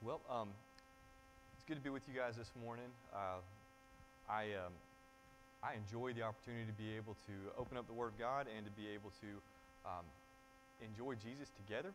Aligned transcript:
Well, 0.00 0.24
um, 0.32 0.48
it's 1.52 1.64
good 1.68 1.76
to 1.76 1.84
be 1.84 1.92
with 1.92 2.08
you 2.08 2.16
guys 2.16 2.32
this 2.32 2.48
morning. 2.56 2.88
Uh, 3.12 3.44
I, 4.32 4.56
um, 4.56 4.72
I 5.60 5.76
enjoy 5.76 6.16
the 6.16 6.24
opportunity 6.24 6.64
to 6.64 6.72
be 6.72 6.96
able 6.96 7.20
to 7.28 7.36
open 7.60 7.76
up 7.76 7.84
the 7.84 7.92
Word 7.92 8.16
of 8.16 8.18
God 8.18 8.48
and 8.48 8.64
to 8.64 8.72
be 8.72 8.88
able 8.96 9.12
to 9.20 9.28
um, 9.84 10.08
enjoy 10.80 11.20
Jesus 11.20 11.52
together. 11.52 11.92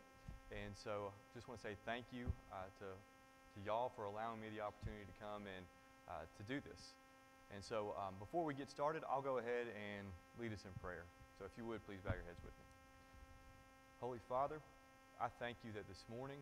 And 0.54 0.70
so 0.78 1.10
just 1.34 1.50
want 1.50 1.58
to 1.58 1.66
say 1.66 1.74
thank 1.82 2.06
you 2.14 2.30
uh, 2.54 2.70
to, 2.78 2.94
to 2.94 3.58
y'all 3.66 3.90
for 3.98 4.06
allowing 4.06 4.38
me 4.38 4.54
the 4.54 4.62
opportunity 4.62 5.02
to 5.02 5.16
come 5.18 5.42
and 5.50 5.66
uh, 6.06 6.30
to 6.38 6.42
do 6.46 6.62
this. 6.62 6.94
And 7.50 7.58
so 7.58 7.90
um, 7.98 8.14
before 8.22 8.46
we 8.46 8.54
get 8.54 8.70
started, 8.70 9.02
I'll 9.10 9.18
go 9.18 9.42
ahead 9.42 9.66
and 9.74 10.06
lead 10.38 10.54
us 10.54 10.62
in 10.62 10.70
prayer. 10.78 11.10
So 11.42 11.42
if 11.42 11.50
you 11.58 11.66
would, 11.66 11.82
please 11.90 11.98
bow 12.06 12.14
your 12.14 12.22
heads 12.30 12.38
with 12.46 12.54
me. 12.54 12.66
Holy 13.98 14.22
Father, 14.30 14.62
I 15.18 15.26
thank 15.42 15.58
you 15.66 15.74
that 15.74 15.90
this 15.90 16.06
morning 16.06 16.38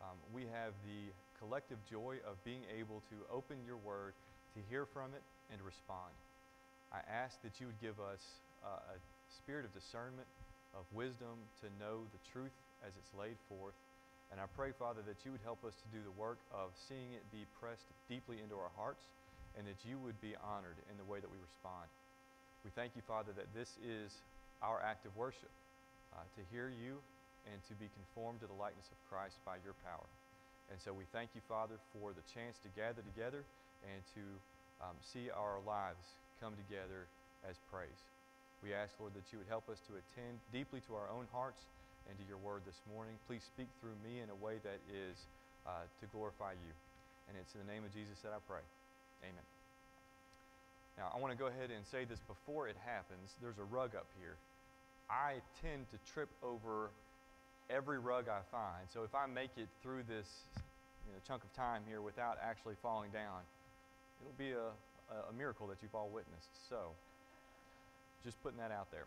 um, 0.00 0.16
we 0.32 0.42
have 0.48 0.72
the 0.84 1.12
collective 1.38 1.78
joy 1.88 2.16
of 2.24 2.36
being 2.44 2.64
able 2.72 3.02
to 3.12 3.16
open 3.32 3.56
your 3.64 3.76
word, 3.76 4.12
to 4.56 4.60
hear 4.68 4.84
from 4.84 5.12
it, 5.14 5.22
and 5.52 5.60
respond. 5.62 6.12
I 6.92 7.00
ask 7.06 7.40
that 7.42 7.60
you 7.60 7.66
would 7.66 7.80
give 7.80 8.00
us 8.00 8.20
uh, 8.64 8.96
a 8.96 8.98
spirit 9.30 9.64
of 9.64 9.72
discernment, 9.72 10.26
of 10.74 10.84
wisdom 10.92 11.38
to 11.62 11.66
know 11.78 12.04
the 12.10 12.22
truth 12.32 12.54
as 12.86 12.92
it's 12.98 13.12
laid 13.14 13.36
forth. 13.48 13.76
And 14.30 14.38
I 14.38 14.46
pray, 14.54 14.70
Father, 14.72 15.02
that 15.06 15.18
you 15.24 15.32
would 15.32 15.42
help 15.42 15.64
us 15.66 15.74
to 15.74 15.88
do 15.90 16.02
the 16.02 16.14
work 16.14 16.38
of 16.54 16.70
seeing 16.88 17.12
it 17.14 17.24
be 17.34 17.44
pressed 17.58 17.90
deeply 18.08 18.38
into 18.42 18.54
our 18.54 18.70
hearts 18.78 19.02
and 19.58 19.66
that 19.66 19.82
you 19.82 19.98
would 19.98 20.18
be 20.22 20.38
honored 20.38 20.78
in 20.86 20.94
the 20.96 21.06
way 21.06 21.18
that 21.18 21.30
we 21.30 21.38
respond. 21.42 21.90
We 22.62 22.70
thank 22.70 22.94
you, 22.94 23.02
Father, 23.02 23.34
that 23.34 23.50
this 23.50 23.74
is 23.82 24.14
our 24.62 24.78
act 24.82 25.06
of 25.06 25.16
worship, 25.16 25.50
uh, 26.14 26.22
to 26.36 26.42
hear 26.54 26.70
you 26.70 27.02
and 27.48 27.58
to 27.68 27.74
be 27.78 27.88
conformed 27.96 28.44
to 28.44 28.48
the 28.48 28.58
likeness 28.58 28.88
of 28.92 28.98
Christ 29.08 29.40
by 29.44 29.56
your 29.64 29.76
power. 29.84 30.08
And 30.70 30.78
so 30.78 30.94
we 30.94 31.08
thank 31.10 31.34
you, 31.34 31.42
Father, 31.50 31.80
for 31.96 32.14
the 32.14 32.22
chance 32.30 32.60
to 32.62 32.70
gather 32.78 33.02
together 33.02 33.42
and 33.82 34.00
to 34.14 34.24
um, 34.84 34.96
see 35.00 35.32
our 35.32 35.58
lives 35.66 36.04
come 36.38 36.54
together 36.56 37.08
as 37.48 37.58
praise. 37.72 38.00
We 38.62 38.76
ask, 38.76 38.92
Lord, 39.00 39.16
that 39.16 39.24
you 39.32 39.40
would 39.40 39.48
help 39.48 39.66
us 39.72 39.80
to 39.88 39.96
attend 39.96 40.36
deeply 40.52 40.84
to 40.86 40.92
our 40.94 41.08
own 41.08 41.24
hearts 41.32 41.64
and 42.08 42.14
to 42.20 42.24
your 42.28 42.38
word 42.40 42.62
this 42.68 42.78
morning. 42.92 43.16
Please 43.24 43.42
speak 43.44 43.68
through 43.80 43.96
me 44.04 44.20
in 44.20 44.28
a 44.28 44.38
way 44.38 44.60
that 44.62 44.80
is 44.92 45.16
uh, 45.64 45.84
to 46.00 46.04
glorify 46.12 46.52
you. 46.52 46.72
And 47.28 47.36
it's 47.40 47.52
in 47.56 47.64
the 47.64 47.70
name 47.70 47.84
of 47.84 47.92
Jesus 47.92 48.20
that 48.22 48.36
I 48.36 48.40
pray. 48.44 48.64
Amen. 49.24 49.46
Now, 50.98 51.12
I 51.14 51.18
want 51.18 51.32
to 51.32 51.38
go 51.38 51.48
ahead 51.48 51.72
and 51.72 51.80
say 51.88 52.04
this 52.04 52.20
before 52.28 52.68
it 52.68 52.76
happens. 52.84 53.32
There's 53.40 53.58
a 53.58 53.68
rug 53.68 53.96
up 53.96 54.08
here. 54.20 54.36
I 55.08 55.40
tend 55.64 55.88
to 55.90 55.98
trip 56.12 56.28
over 56.44 56.92
every 57.70 57.98
rug 57.98 58.26
I 58.28 58.40
find. 58.50 58.88
So 58.92 59.02
if 59.04 59.14
I 59.14 59.26
make 59.26 59.50
it 59.56 59.68
through 59.82 60.02
this 60.08 60.28
you 61.06 61.12
know, 61.12 61.18
chunk 61.26 61.44
of 61.44 61.52
time 61.52 61.82
here 61.88 62.02
without 62.02 62.38
actually 62.42 62.74
falling 62.82 63.10
down, 63.10 63.40
it'll 64.20 64.38
be 64.38 64.52
a, 64.52 64.74
a 65.30 65.32
miracle 65.32 65.66
that 65.68 65.78
you've 65.82 65.94
all 65.94 66.10
witnessed. 66.12 66.68
So 66.68 66.90
just 68.24 68.42
putting 68.42 68.58
that 68.58 68.70
out 68.70 68.90
there. 68.90 69.06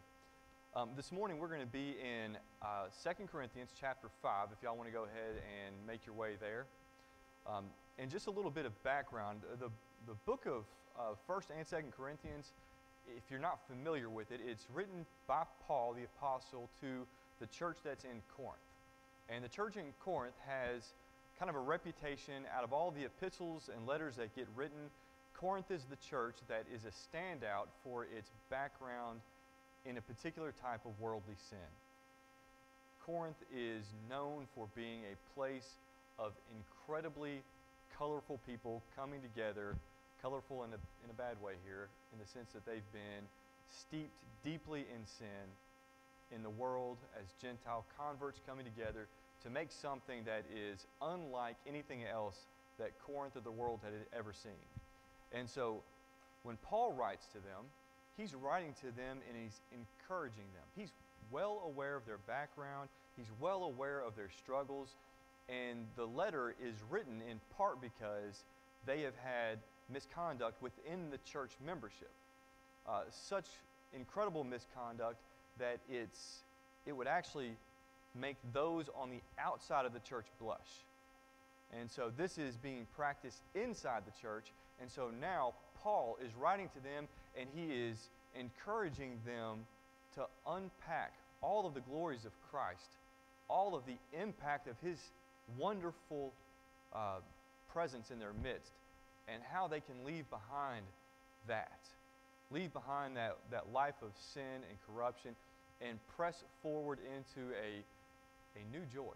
Um, 0.75 0.89
this 0.95 1.11
morning 1.11 1.38
we're 1.38 1.50
going 1.50 1.61
to 1.61 1.67
be 1.67 1.95
in 2.02 2.38
uh, 2.64 2.88
2 3.03 3.28
Corinthians 3.31 3.69
chapter 3.80 4.08
5, 4.22 4.47
if 4.52 4.64
y'all 4.64 4.75
want 4.75 4.89
to 4.89 4.94
go 4.94 5.03
ahead 5.03 5.36
and 5.38 5.75
make 5.86 6.06
your 6.06 6.16
way 6.16 6.31
there. 6.39 6.66
Um, 7.45 7.66
and 8.00 8.09
just 8.09 8.28
a 8.28 8.31
little 8.31 8.50
bit 8.50 8.66
of 8.66 8.84
background. 8.84 9.41
The, 9.59 9.69
the 10.08 10.16
book 10.25 10.47
of 10.47 10.64
uh, 10.97 11.14
1st 11.30 11.45
and 11.58 11.67
2nd 11.67 11.91
Corinthians, 11.95 12.53
if 13.16 13.23
you're 13.30 13.39
not 13.39 13.59
familiar 13.67 14.09
with 14.09 14.31
it, 14.31 14.39
it's 14.45 14.66
written 14.73 15.06
by 15.28 15.44
Paul 15.67 15.94
the 15.94 16.06
apostle 16.06 16.69
to 16.81 17.06
the 17.44 17.48
church 17.48 17.76
that's 17.84 18.06
in 18.06 18.24
Corinth. 18.38 18.72
And 19.28 19.44
the 19.44 19.50
church 19.50 19.76
in 19.76 19.92
Corinth 20.00 20.36
has 20.48 20.94
kind 21.38 21.50
of 21.50 21.58
a 21.58 21.60
reputation 21.60 22.48
out 22.56 22.64
of 22.64 22.72
all 22.72 22.90
the 22.90 23.04
epistles 23.04 23.70
and 23.76 23.86
letters 23.86 24.16
that 24.16 24.34
get 24.34 24.48
written. 24.56 24.88
Corinth 25.36 25.70
is 25.70 25.84
the 25.90 25.98
church 26.10 26.36
that 26.48 26.64
is 26.74 26.86
a 26.86 26.94
standout 26.96 27.68
for 27.84 28.06
its 28.06 28.32
background 28.50 29.20
in 29.86 29.98
a 29.98 30.02
particular 30.02 30.53
type 30.62 30.80
of 30.86 30.92
worldly 31.02 31.36
sin. 31.50 31.68
Corinth 33.06 33.44
is 33.53 33.84
known 34.09 34.48
for 34.56 34.68
being 34.74 35.02
a 35.12 35.16
place 35.38 35.76
of 36.18 36.32
incredibly 36.56 37.42
colorful 37.98 38.40
people 38.48 38.82
coming 38.96 39.20
together, 39.22 39.76
colorful 40.22 40.64
in 40.64 40.70
a, 40.70 40.80
in 41.03 41.09
a 41.09 41.14
bad 41.14 41.36
way 41.44 41.53
here, 41.66 41.90
in 42.14 42.20
the 42.20 42.26
sense 42.26 42.53
that 42.53 42.66
they've 42.66 42.92
been 42.94 43.28
steeped 43.70 44.16
deeply 44.46 44.86
in 44.96 45.06
sin 45.06 45.52
in 46.34 46.44
the 46.44 46.50
world 46.50 46.98
as 47.20 47.34
Gentile 47.42 47.86
converts 47.98 48.40
coming 48.46 48.66
together 48.66 49.08
to 49.44 49.50
make 49.50 49.72
something 49.72 50.24
that 50.26 50.46
is 50.54 50.88
unlike 51.02 51.58
anything 51.68 52.04
else 52.06 52.48
that 52.80 52.92
Corinth 53.06 53.36
or 53.36 53.42
the 53.42 53.52
world 53.52 53.80
had 53.84 53.94
ever 54.18 54.34
seen. 54.34 54.52
And 55.32 55.50
so 55.50 55.84
when 56.44 56.58
Paul 56.58 56.94
writes 56.94 57.28
to 57.28 57.40
them, 57.40 57.66
he's 58.18 58.36
writing 58.36 58.74
to 58.82 58.88
them 58.96 59.20
and 59.28 59.42
he's 59.42 59.62
encouraging 59.72 60.46
them. 60.54 60.66
He's 60.76 60.92
well 61.32 61.64
aware 61.66 61.96
of 61.96 62.06
their 62.06 62.20
background, 62.20 62.90
he's 63.18 63.32
well 63.40 63.64
aware 63.64 64.02
of 64.02 64.16
their 64.16 64.30
struggles, 64.30 64.96
and 65.50 65.86
the 65.96 66.06
letter 66.06 66.56
is 66.64 66.76
written 66.90 67.22
in 67.30 67.40
part 67.58 67.82
because 67.82 68.44
they 68.86 69.02
have 69.02 69.16
had 69.24 69.60
misconduct 69.92 70.62
within 70.62 71.10
the 71.12 71.18
church 71.30 71.52
membership. 71.66 72.12
Uh, 72.88 73.02
such 73.10 73.46
incredible 73.94 74.44
misconduct 74.44 75.18
that 75.59 75.80
it's, 75.90 76.44
it 76.86 76.94
would 76.94 77.08
actually 77.08 77.52
make 78.19 78.38
those 78.53 78.86
on 78.96 79.09
the 79.09 79.22
outside 79.40 79.86
of 79.86 79.94
the 79.94 80.00
church 80.00 80.25
blush. 80.40 80.59
And 81.80 81.90
so 81.90 82.12
this 82.16 82.38
is 82.38 82.56
being 82.56 82.86
practiced 82.96 83.41
inside 83.56 84.03
the 84.06 84.22
church. 84.22 84.52
And 84.80 84.91
so 84.91 85.09
now 85.19 85.53
Paul 85.81 86.18
is 86.24 86.31
writing 86.36 86.69
to 86.69 86.84
them 86.84 87.08
and 87.40 87.50
he 87.56 87.74
is 87.74 88.09
encouraging 88.40 89.19
them 89.25 89.66
to 90.16 90.25
unpack 90.47 91.14
all 91.41 91.66
of 91.66 91.74
the 91.74 91.81
glories 91.81 92.25
of 92.25 92.31
Christ, 92.52 92.97
all 93.50 93.75
of 93.75 93.84
the 93.85 93.97
impact 94.20 94.68
of 94.68 94.75
his 94.81 94.97
wonderful 95.58 96.31
uh, 96.94 97.18
presence 97.72 98.12
in 98.12 98.20
their 98.20 98.34
midst, 98.44 98.72
and 99.28 99.41
how 99.52 99.68
they 99.68 99.80
can 99.80 100.06
leave 100.06 100.30
behind 100.30 100.85
that 101.47 101.80
leave 102.53 102.72
behind 102.72 103.18
that, 103.18 103.38
that 103.52 103.74
life 103.74 103.96
of 104.02 104.12
sin 104.34 104.62
and 104.69 104.78
corruption 104.88 105.36
and 105.81 105.97
press 106.16 106.44
forward 106.62 107.00
into 107.00 107.52
a, 107.53 107.84
a 108.59 108.64
new 108.72 108.86
joy. 108.94 109.14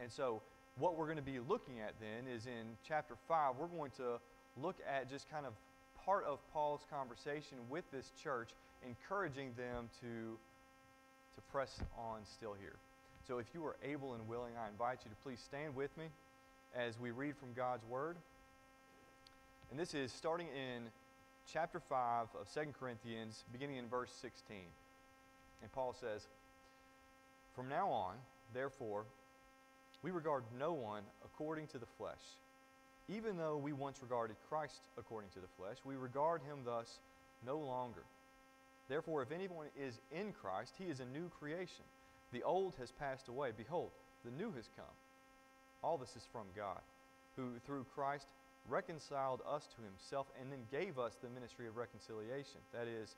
And 0.00 0.10
so, 0.10 0.42
what 0.78 0.96
we're 0.96 1.04
going 1.04 1.18
to 1.18 1.22
be 1.22 1.38
looking 1.38 1.80
at 1.80 1.94
then 2.00 2.32
is 2.32 2.46
in 2.46 2.76
chapter 2.86 3.14
5, 3.28 3.54
we're 3.58 3.66
going 3.66 3.90
to 3.98 4.18
look 4.60 4.76
at 4.88 5.08
just 5.08 5.30
kind 5.30 5.46
of 5.46 5.52
part 6.04 6.24
of 6.24 6.38
Paul's 6.52 6.80
conversation 6.90 7.58
with 7.68 7.84
this 7.92 8.10
church, 8.22 8.50
encouraging 8.86 9.52
them 9.56 9.88
to, 10.00 10.36
to 11.34 11.40
press 11.52 11.80
on 11.96 12.20
still 12.24 12.56
here. 12.60 12.76
So, 13.28 13.38
if 13.38 13.46
you 13.54 13.64
are 13.64 13.76
able 13.84 14.14
and 14.14 14.26
willing, 14.26 14.54
I 14.62 14.68
invite 14.68 14.98
you 15.04 15.10
to 15.10 15.16
please 15.22 15.38
stand 15.40 15.76
with 15.76 15.96
me 15.96 16.06
as 16.74 16.98
we 16.98 17.10
read 17.10 17.36
from 17.36 17.52
God's 17.54 17.84
Word. 17.84 18.16
And 19.70 19.78
this 19.78 19.94
is 19.94 20.12
starting 20.12 20.48
in 20.48 20.82
chapter 21.50 21.80
5 21.80 22.28
of 22.40 22.52
2 22.52 22.60
Corinthians, 22.78 23.44
beginning 23.52 23.76
in 23.76 23.88
verse 23.88 24.12
16. 24.20 24.56
And 25.62 25.72
Paul 25.72 25.94
says, 25.98 26.26
From 27.54 27.68
now 27.68 27.88
on, 27.88 28.14
therefore, 28.54 29.04
we 30.02 30.10
regard 30.10 30.44
no 30.58 30.72
one 30.72 31.02
according 31.24 31.68
to 31.68 31.78
the 31.78 31.86
flesh. 31.98 32.22
Even 33.08 33.36
though 33.36 33.56
we 33.56 33.72
once 33.72 33.98
regarded 34.02 34.36
Christ 34.48 34.80
according 34.98 35.30
to 35.30 35.40
the 35.40 35.48
flesh, 35.58 35.76
we 35.84 35.96
regard 35.96 36.42
him 36.42 36.58
thus 36.64 36.98
no 37.44 37.58
longer. 37.58 38.02
Therefore, 38.88 39.22
if 39.22 39.32
anyone 39.32 39.66
is 39.78 40.00
in 40.10 40.32
Christ, 40.32 40.74
he 40.78 40.84
is 40.84 41.00
a 41.00 41.06
new 41.06 41.30
creation. 41.38 41.84
The 42.32 42.42
old 42.42 42.74
has 42.78 42.90
passed 42.92 43.28
away. 43.28 43.50
Behold, 43.56 43.90
the 44.24 44.30
new 44.30 44.52
has 44.52 44.68
come. 44.76 44.84
All 45.82 45.98
this 45.98 46.16
is 46.16 46.26
from 46.32 46.46
God, 46.56 46.80
who 47.36 47.58
through 47.66 47.86
Christ 47.94 48.26
reconciled 48.68 49.40
us 49.48 49.66
to 49.76 49.82
himself, 49.82 50.26
and 50.40 50.50
then 50.50 50.60
gave 50.70 50.98
us 50.98 51.16
the 51.22 51.28
ministry 51.28 51.66
of 51.66 51.76
reconciliation. 51.76 52.60
That 52.72 52.86
is, 52.86 53.16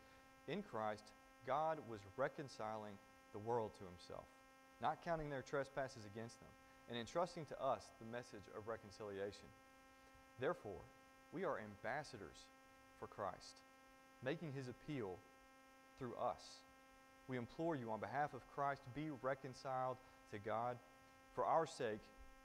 in 0.48 0.62
Christ, 0.62 1.04
God 1.46 1.78
was 1.88 2.00
reconciling 2.16 2.94
the 3.32 3.38
world 3.38 3.72
to 3.78 3.84
himself, 3.84 4.24
not 4.80 5.04
counting 5.04 5.30
their 5.30 5.42
trespasses 5.42 6.04
against 6.06 6.40
them, 6.40 6.48
and 6.88 6.98
entrusting 6.98 7.46
to 7.46 7.62
us 7.62 7.82
the 8.00 8.10
message 8.10 8.44
of 8.56 8.68
reconciliation. 8.68 9.48
Therefore, 10.40 10.80
we 11.32 11.44
are 11.44 11.58
ambassadors 11.58 12.46
for 12.98 13.06
Christ, 13.06 13.60
making 14.24 14.52
his 14.52 14.68
appeal 14.68 15.16
through 15.98 16.14
us. 16.14 16.42
We 17.28 17.36
implore 17.36 17.76
you 17.76 17.90
on 17.90 18.00
behalf 18.00 18.34
of 18.34 18.40
Christ, 18.54 18.82
be 18.94 19.08
reconciled 19.22 19.96
to 20.32 20.38
God. 20.38 20.76
For 21.34 21.44
our 21.44 21.66
sake, 21.66 22.00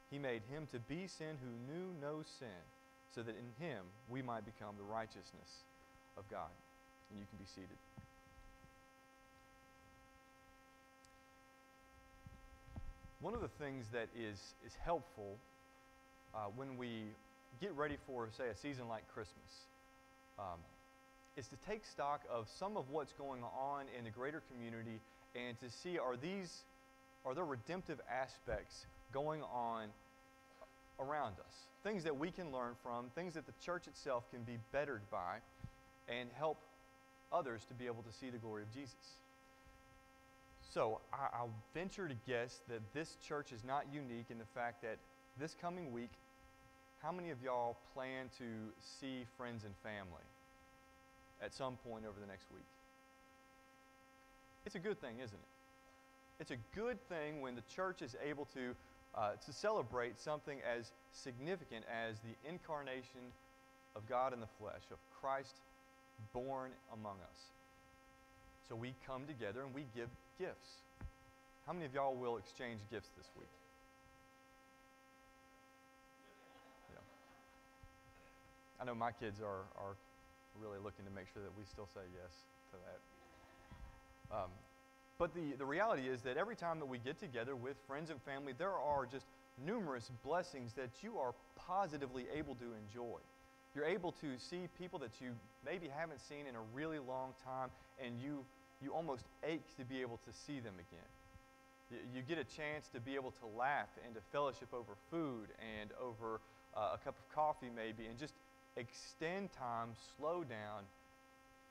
he 0.10 0.18
made 0.18 0.42
him 0.50 0.68
to 0.72 0.80
be 0.80 1.08
sin 1.08 1.38
who 1.42 1.74
knew 1.74 1.94
no 2.02 2.24
sin 2.40 2.48
so 3.14 3.22
that 3.24 3.36
in 3.36 3.66
him 3.66 3.84
we 4.10 4.22
might 4.22 4.46
become 4.46 4.76
the 4.78 4.84
righteousness 4.84 5.64
of 6.18 6.30
God. 6.30 6.52
And 7.10 7.20
you 7.20 7.26
can 7.30 7.38
be 7.38 7.46
seated. 7.46 7.78
One 13.22 13.34
of 13.34 13.42
the 13.42 13.50
things 13.60 13.86
that 13.92 14.08
is, 14.18 14.40
is 14.66 14.74
helpful 14.86 15.36
uh, 16.34 16.46
when 16.56 16.78
we 16.78 17.04
get 17.60 17.76
ready 17.76 17.98
for, 18.08 18.30
say, 18.38 18.48
a 18.48 18.56
season 18.56 18.88
like 18.88 19.04
Christmas, 19.14 19.68
um, 20.38 20.60
is 21.36 21.48
to 21.48 21.56
take 21.68 21.86
stock 21.86 22.22
of 22.32 22.48
some 22.58 22.78
of 22.78 22.90
what's 22.90 23.14
going 23.14 23.42
on 23.44 23.86
in 23.98 24.06
the 24.06 24.10
greater 24.10 24.42
community 24.54 25.00
and 25.36 25.60
to 25.60 25.70
see 25.70 25.98
are 25.98 26.16
these, 26.16 26.64
are 27.26 27.34
there 27.34 27.46
redemptive 27.46 28.00
aspects 28.10 28.86
going 29.14 29.42
on 29.44 29.88
around 31.00 31.34
us? 31.40 31.68
Things 31.84 32.04
that 32.04 32.18
we 32.18 32.32
can 32.32 32.52
learn 32.52 32.74
from, 32.84 33.06
things 33.16 33.34
that 33.34 33.46
the 33.46 33.54
church 33.64 33.88
itself 33.88 34.30
can 34.32 34.44
be 34.44 34.58
bettered 34.72 35.02
by, 35.10 35.38
and 36.08 36.30
help 36.38 36.58
others 37.32 37.66
to 37.66 37.74
be 37.74 37.86
able 37.86 38.04
to 38.04 38.12
see 38.12 38.30
the 38.30 38.38
glory 38.38 38.64
of 38.64 38.74
Jesus. 38.74 39.20
So 40.74 41.00
I, 41.12 41.42
will 41.42 41.52
venture 41.74 42.08
to 42.08 42.16
guess 42.28 42.62
that 42.70 42.82
this 42.94 43.18
church 43.26 43.52
is 43.52 43.64
not 43.64 43.86
unique 43.92 44.28
in 44.30 44.38
the 44.38 44.46
fact 44.54 44.82
that 44.84 44.98
this 45.40 45.56
coming 45.60 45.92
week, 45.92 46.12
how 47.02 47.12
many 47.12 47.30
of 47.32 47.42
y'all 47.44 47.78
plan 47.94 48.30
to 48.38 48.44
see 48.80 49.26
friends 49.38 49.64
and 49.64 49.74
family 49.84 50.26
at 51.42 51.54
some 51.54 51.78
point 51.88 52.06
over 52.06 52.20
the 52.20 52.28
next 52.28 52.46
week? 52.54 52.66
It's 54.66 54.76
a 54.76 54.80
good 54.80 55.00
thing, 55.02 55.16
isn't 55.24 55.38
it? 55.38 55.50
It's 56.40 56.52
a 56.52 56.58
good 56.76 56.98
thing 57.10 57.42
when 57.42 57.56
the 57.56 57.64
church 57.74 58.02
is 58.02 58.16
able 58.28 58.46
to, 58.54 58.76
uh, 59.20 59.32
to 59.46 59.52
celebrate 59.52 60.18
something 60.18 60.60
as 60.64 60.94
significant 61.12 61.84
as 61.92 62.16
the 62.20 62.50
incarnation 62.50 63.20
of 63.96 64.08
God 64.08 64.32
in 64.32 64.40
the 64.40 64.48
flesh, 64.60 64.88
of 64.92 64.98
Christ 65.20 65.56
born 66.34 66.72
among 66.94 67.18
us. 67.20 67.40
So 68.68 68.76
we 68.76 68.94
come 69.06 69.24
together 69.28 69.62
and 69.62 69.76
we 69.76 69.84
give 69.94 70.08
gifts. 70.40 70.88
How 71.68 71.74
many 71.74 71.86
of 71.86 71.94
y'all 71.94 72.16
will 72.16 72.38
exchange 72.38 72.80
gifts 72.90 73.10
this 73.18 73.28
week? 73.38 73.52
Yeah. 76.94 77.04
I 78.82 78.86
know 78.86 78.96
my 78.96 79.12
kids 79.12 79.42
are, 79.42 79.68
are 79.76 79.96
really 80.62 80.78
looking 80.82 81.04
to 81.04 81.12
make 81.12 81.26
sure 81.34 81.44
that 81.44 81.52
we 81.60 81.66
still 81.66 81.90
say 81.94 82.08
yes 82.16 82.32
to 82.72 82.78
that. 82.88 83.00
Um, 84.38 84.52
but 85.20 85.36
the, 85.36 85.54
the 85.58 85.66
reality 85.66 86.08
is 86.08 86.22
that 86.22 86.38
every 86.38 86.56
time 86.56 86.80
that 86.80 86.86
we 86.86 86.98
get 86.98 87.20
together 87.20 87.56
with 87.56 87.76
friends 87.86 88.10
and 88.10 88.22
family, 88.24 88.54
there 88.58 88.72
are 88.72 89.06
just 89.06 89.26
numerous 89.66 90.10
blessings 90.24 90.72
that 90.74 90.90
you 91.02 91.18
are 91.18 91.34
positively 91.58 92.26
able 92.34 92.56
to 92.56 92.66
enjoy. 92.88 93.20
You're 93.76 93.86
able 93.86 94.14
to 94.14 94.28
see 94.38 94.68
people 94.80 94.98
that 95.00 95.12
you 95.20 95.32
maybe 95.66 95.90
haven't 95.94 96.22
seen 96.22 96.48
in 96.48 96.56
a 96.56 96.62
really 96.74 97.00
long 97.00 97.34
time, 97.44 97.70
and 98.04 98.18
you, 98.24 98.46
you 98.82 98.94
almost 98.94 99.26
ache 99.44 99.76
to 99.78 99.84
be 99.84 100.00
able 100.00 100.20
to 100.26 100.32
see 100.32 100.62
them 100.62 100.76
again. 100.76 101.10
You, 101.92 101.98
you 102.16 102.22
get 102.22 102.38
a 102.38 102.46
chance 102.56 102.88
to 102.94 103.02
be 103.02 103.16
able 103.16 103.32
to 103.32 103.58
laugh 103.58 103.90
and 104.06 104.16
to 104.16 104.22
fellowship 104.32 104.70
over 104.74 104.94
food 105.12 105.50
and 105.60 105.92
over 106.02 106.40
uh, 106.78 106.96
a 106.96 106.98
cup 106.98 107.16
of 107.20 107.36
coffee, 107.36 107.70
maybe, 107.76 108.08
and 108.08 108.18
just 108.18 108.34
extend 108.78 109.52
time, 109.52 109.90
slow 110.18 110.46
down, 110.46 110.88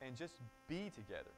and 0.01 0.15
just 0.15 0.35
be 0.67 0.91
together. 0.95 1.33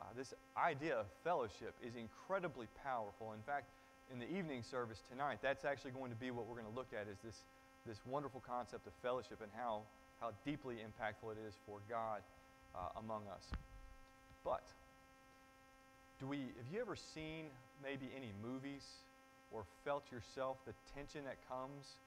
Uh, 0.00 0.04
this 0.16 0.34
idea 0.56 0.96
of 0.96 1.06
fellowship 1.24 1.74
is 1.84 1.94
incredibly 1.96 2.66
powerful. 2.84 3.32
In 3.32 3.42
fact, 3.42 3.66
in 4.12 4.18
the 4.18 4.30
evening 4.30 4.62
service 4.62 5.02
tonight, 5.10 5.38
that's 5.42 5.64
actually 5.64 5.90
going 5.92 6.10
to 6.10 6.16
be 6.16 6.30
what 6.30 6.46
we're 6.46 6.60
going 6.60 6.70
to 6.70 6.76
look 6.78 6.92
at 6.92 7.08
is 7.10 7.18
this 7.24 7.42
this 7.86 8.02
wonderful 8.04 8.42
concept 8.42 8.86
of 8.86 8.92
fellowship 9.00 9.38
and 9.40 9.50
how, 9.56 9.82
how 10.20 10.30
deeply 10.44 10.76
impactful 10.82 11.30
it 11.30 11.38
is 11.46 11.54
for 11.64 11.78
God 11.88 12.20
uh, 12.74 12.98
among 12.98 13.22
us. 13.30 13.46
But, 14.44 14.66
do 16.20 16.26
we, 16.26 16.50
have 16.58 16.68
you 16.72 16.80
ever 16.80 16.96
seen 16.96 17.46
maybe 17.82 18.10
any 18.16 18.34
movies 18.42 18.82
or 19.54 19.62
felt 19.84 20.02
yourself 20.10 20.58
the 20.66 20.74
tension 20.94 21.22
that 21.24 21.38
comes 21.46 22.02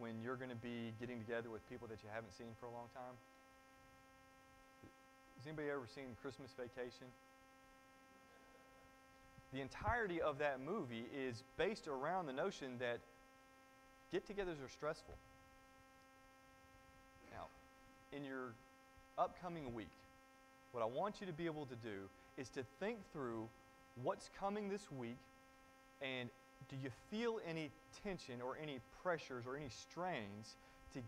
when 0.00 0.16
you're 0.24 0.40
going 0.40 0.50
to 0.50 0.62
be 0.64 0.96
getting 0.98 1.20
together 1.20 1.52
with 1.52 1.60
people 1.68 1.86
that 1.88 2.00
you 2.00 2.08
haven't 2.08 2.32
seen 2.32 2.48
for 2.58 2.66
a 2.66 2.72
long 2.72 2.88
time? 2.96 3.16
Has 5.38 5.46
anybody 5.46 5.68
ever 5.68 5.86
seen 5.94 6.16
Christmas 6.24 6.50
Vacation? 6.56 7.06
The 9.52 9.60
entirety 9.60 10.20
of 10.20 10.38
that 10.38 10.60
movie 10.60 11.06
is 11.16 11.42
based 11.56 11.88
around 11.88 12.26
the 12.26 12.32
notion 12.32 12.78
that 12.80 13.00
Get 14.12 14.26
togethers 14.26 14.64
are 14.64 14.70
stressful. 14.70 15.14
Now, 17.30 17.44
in 18.16 18.24
your 18.24 18.52
upcoming 19.18 19.74
week, 19.74 19.90
what 20.72 20.82
I 20.82 20.86
want 20.86 21.20
you 21.20 21.26
to 21.26 21.32
be 21.32 21.46
able 21.46 21.66
to 21.66 21.76
do 21.76 22.08
is 22.38 22.48
to 22.50 22.64
think 22.80 22.98
through 23.12 23.48
what's 24.02 24.30
coming 24.38 24.68
this 24.68 24.86
week 24.98 25.18
and 26.00 26.30
do 26.70 26.76
you 26.82 26.90
feel 27.10 27.40
any 27.48 27.70
tension 28.02 28.40
or 28.40 28.56
any 28.62 28.78
pressures 29.02 29.44
or 29.46 29.56
any 29.56 29.68
strains 29.68 30.56
to, 30.94 31.00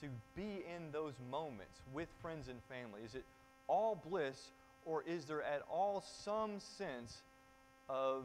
to 0.00 0.12
be 0.34 0.64
in 0.74 0.90
those 0.92 1.14
moments 1.30 1.82
with 1.92 2.08
friends 2.20 2.48
and 2.48 2.58
family? 2.68 3.00
Is 3.04 3.14
it 3.14 3.24
all 3.68 4.00
bliss 4.08 4.50
or 4.84 5.02
is 5.06 5.24
there 5.24 5.42
at 5.42 5.62
all 5.70 6.04
some 6.24 6.60
sense 6.78 7.22
of 7.88 8.24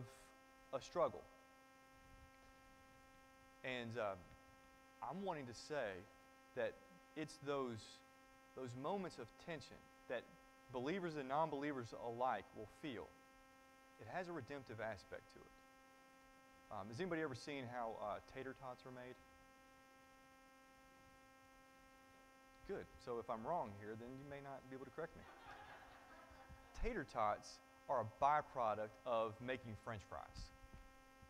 a 0.74 0.82
struggle? 0.82 1.22
And 3.64 3.92
um, 3.98 4.18
I'm 5.04 5.24
wanting 5.24 5.46
to 5.48 5.54
say 5.54 5.92
that 6.56 6.74
it's 7.16 7.38
those, 7.46 7.78
those 8.56 8.70
moments 8.82 9.18
of 9.18 9.26
tension 9.46 9.78
that 10.10 10.24
believers 10.74 11.16
and 11.18 11.28
non 11.28 11.50
believers 11.50 11.88
alike 12.06 12.46
will 12.58 12.70
feel. 12.82 13.08
It 14.02 14.08
has 14.14 14.30
a 14.30 14.32
redemptive 14.32 14.80
aspect 14.80 15.24
to 15.34 15.40
it. 15.40 15.54
Um, 16.72 16.88
has 16.90 17.00
anybody 17.00 17.22
ever 17.22 17.36
seen 17.36 17.64
how 17.74 17.98
uh, 18.00 18.20
tater 18.36 18.56
tots 18.62 18.86
are 18.86 18.94
made? 18.94 19.16
Good. 22.68 22.86
So 23.04 23.18
if 23.18 23.30
I'm 23.30 23.42
wrong 23.42 23.72
here, 23.82 23.98
then 24.00 24.10
you 24.14 24.30
may 24.30 24.38
not 24.44 24.62
be 24.70 24.76
able 24.76 24.86
to 24.86 24.92
correct 24.92 25.18
me. 25.18 25.24
Tater 26.84 27.06
tots 27.12 27.60
are 27.90 28.02
a 28.02 28.24
byproduct 28.24 28.94
of 29.06 29.34
making 29.46 29.76
french 29.84 30.02
fries. 30.10 30.50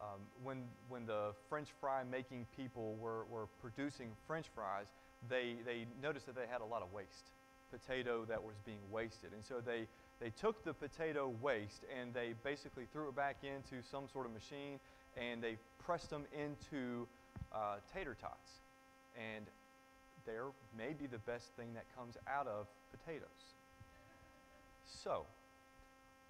Um, 0.02 0.22
when, 0.44 0.64
when 0.88 1.06
the 1.06 1.34
French 1.50 1.70
fry 1.82 2.04
making 2.10 2.46
people 2.56 2.96
were, 3.02 3.26
were 3.30 3.48
producing 3.62 4.10
French 4.28 4.46
fries, 4.56 4.88
they, 5.30 5.56
they 5.66 5.86
noticed 6.02 6.26
that 6.28 6.36
they 6.36 6.48
had 6.50 6.62
a 6.62 6.66
lot 6.66 6.82
of 6.82 6.94
waste, 6.94 7.32
potato 7.72 8.24
that 8.26 8.42
was 8.42 8.56
being 8.66 8.80
wasted. 8.92 9.34
And 9.34 9.44
so 9.44 9.56
they, 9.66 9.88
they 10.22 10.30
took 10.40 10.64
the 10.64 10.74
potato 10.74 11.34
waste 11.42 11.84
and 12.00 12.14
they 12.14 12.34
basically 12.44 12.86
threw 12.94 13.10
it 13.10 13.16
back 13.16 13.38
into 13.44 13.84
some 13.92 14.06
sort 14.12 14.26
of 14.26 14.32
machine 14.32 14.80
and 15.18 15.44
they 15.44 15.58
pressed 15.84 16.10
them 16.10 16.24
into 16.34 17.06
uh, 17.54 17.78
tater 17.94 18.16
tots. 18.20 18.52
And 19.18 19.46
they're 20.26 20.52
maybe 20.78 21.08
the 21.08 21.20
best 21.20 21.48
thing 21.58 21.74
that 21.74 21.86
comes 21.98 22.16
out 22.28 22.48
of 22.48 22.68
potatoes. 22.92 23.28
So, 24.86 25.26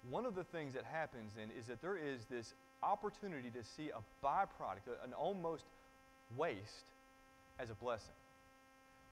one 0.08 0.24
of 0.24 0.34
the 0.34 0.44
things 0.44 0.74
that 0.74 0.84
happens 0.84 1.32
then 1.36 1.48
is 1.58 1.66
that 1.66 1.82
there 1.82 1.96
is 1.96 2.24
this 2.30 2.54
opportunity 2.82 3.50
to 3.50 3.62
see 3.62 3.90
a 3.90 4.26
byproduct, 4.26 5.04
an 5.04 5.12
almost 5.12 5.64
waste, 6.36 6.86
as 7.58 7.70
a 7.70 7.74
blessing. 7.74 8.14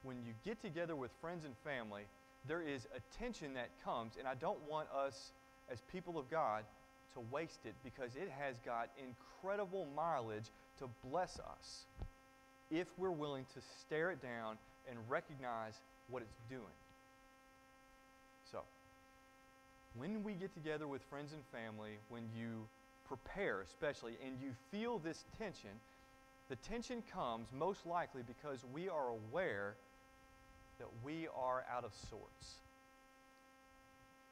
When 0.03 0.17
you 0.25 0.33
get 0.45 0.61
together 0.63 0.97
with 0.97 1.11
friends 1.21 1.45
and 1.45 1.55
family, 1.65 2.03
there 2.47 2.63
is 2.63 2.87
a 2.97 3.19
tension 3.19 3.55
that 3.55 3.69
comes, 3.85 4.15
and 4.19 4.27
I 4.27 4.35
don't 4.35 4.61
want 4.69 4.89
us 4.91 5.33
as 5.71 5.81
people 5.93 6.19
of 6.19 6.31
God 6.31 6.65
to 7.15 7.21
waste 7.31 7.61
it 7.67 7.75
because 7.85 8.17
it 8.17 8.31
has 8.39 8.57
got 8.65 8.89
incredible 8.99 9.87
mileage 9.95 10.51
to 10.79 10.89
bless 11.11 11.39
us 11.41 11.85
if 12.71 12.87
we're 12.97 13.11
willing 13.11 13.45
to 13.55 13.61
stare 13.81 14.11
it 14.11 14.23
down 14.23 14.57
and 14.89 14.99
recognize 15.09 15.75
what 16.09 16.23
it's 16.23 16.37
doing. 16.49 16.63
So, 18.51 18.61
when 19.97 20.23
we 20.23 20.35
get 20.35 20.55
together 20.55 20.87
with 20.87 21.03
friends 21.05 21.33
and 21.33 21.43
family, 21.53 21.99
when 22.09 22.25
you 22.37 22.67
prepare, 23.07 23.63
especially, 23.63 24.17
and 24.25 24.37
you 24.43 24.51
feel 24.71 24.99
this 24.99 25.25
tension, 25.39 25.71
the 26.49 26.57
tension 26.57 27.03
comes 27.13 27.49
most 27.53 27.87
likely 27.87 28.23
because 28.27 28.65
we 28.73 28.89
are 28.89 29.09
aware 29.09 29.75
that 30.79 30.89
we 31.05 31.29
are 31.37 31.65
out 31.75 31.85
of 31.85 31.93
sorts. 32.09 32.55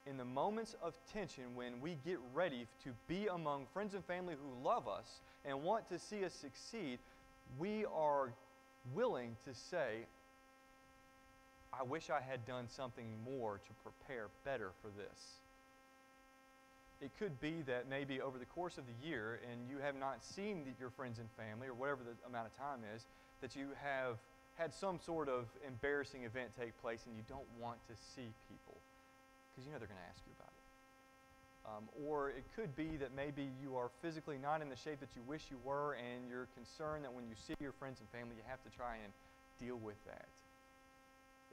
In 0.06 0.16
the 0.16 0.24
moments 0.24 0.76
of 0.82 0.94
tension, 1.12 1.44
when 1.56 1.80
we 1.80 1.96
get 2.04 2.18
ready 2.32 2.66
to 2.84 2.90
be 3.08 3.26
among 3.26 3.66
friends 3.72 3.94
and 3.94 4.04
family 4.04 4.34
who 4.34 4.64
love 4.64 4.86
us 4.86 5.20
and 5.44 5.62
want 5.62 5.88
to 5.88 5.98
see 5.98 6.24
us 6.24 6.32
succeed, 6.32 7.00
we 7.58 7.84
are 7.86 8.32
willing 8.94 9.36
to 9.46 9.54
say, 9.54 10.06
I 11.72 11.82
wish 11.82 12.08
I 12.08 12.20
had 12.20 12.46
done 12.46 12.68
something 12.68 13.06
more 13.24 13.58
to 13.58 13.72
prepare 13.82 14.28
better 14.44 14.70
for 14.80 14.88
this. 14.96 15.40
It 17.00 17.10
could 17.18 17.38
be 17.40 17.62
that 17.66 17.88
maybe 17.88 18.20
over 18.20 18.38
the 18.38 18.46
course 18.46 18.78
of 18.78 18.84
the 18.86 19.06
year 19.06 19.40
and 19.50 19.68
you 19.68 19.78
have 19.78 19.96
not 19.96 20.24
seen 20.24 20.64
the, 20.64 20.72
your 20.80 20.90
friends 20.90 21.18
and 21.18 21.28
family 21.36 21.68
or 21.68 21.74
whatever 21.74 22.00
the 22.02 22.16
amount 22.26 22.46
of 22.46 22.56
time 22.56 22.80
is, 22.94 23.04
that 23.42 23.54
you 23.54 23.68
have 23.82 24.16
had 24.56 24.72
some 24.72 24.98
sort 24.98 25.28
of 25.28 25.44
embarrassing 25.66 26.24
event 26.24 26.48
take 26.58 26.72
place 26.80 27.04
and 27.06 27.14
you 27.14 27.22
don't 27.28 27.46
want 27.60 27.76
to 27.88 27.94
see 27.94 28.32
people 28.48 28.80
because 29.52 29.66
you 29.66 29.72
know 29.72 29.78
they're 29.78 29.88
going 29.88 30.00
to 30.00 30.08
ask 30.08 30.20
you 30.24 30.32
about 30.36 30.52
it. 30.52 30.66
Um, 31.66 31.84
or 32.06 32.30
it 32.30 32.44
could 32.54 32.76
be 32.76 32.96
that 32.96 33.10
maybe 33.16 33.48
you 33.60 33.76
are 33.76 33.90
physically 34.00 34.38
not 34.38 34.62
in 34.62 34.68
the 34.68 34.76
shape 34.76 35.00
that 35.00 35.08
you 35.16 35.22
wish 35.26 35.42
you 35.50 35.58
were, 35.64 35.94
and 35.94 36.28
you're 36.30 36.46
concerned 36.54 37.04
that 37.04 37.12
when 37.12 37.26
you 37.26 37.34
see 37.34 37.54
your 37.58 37.72
friends 37.72 37.98
and 37.98 38.08
family, 38.10 38.36
you 38.36 38.44
have 38.46 38.62
to 38.62 38.70
try 38.70 38.94
and 39.02 39.12
deal 39.58 39.76
with 39.76 39.96
that. 40.06 40.26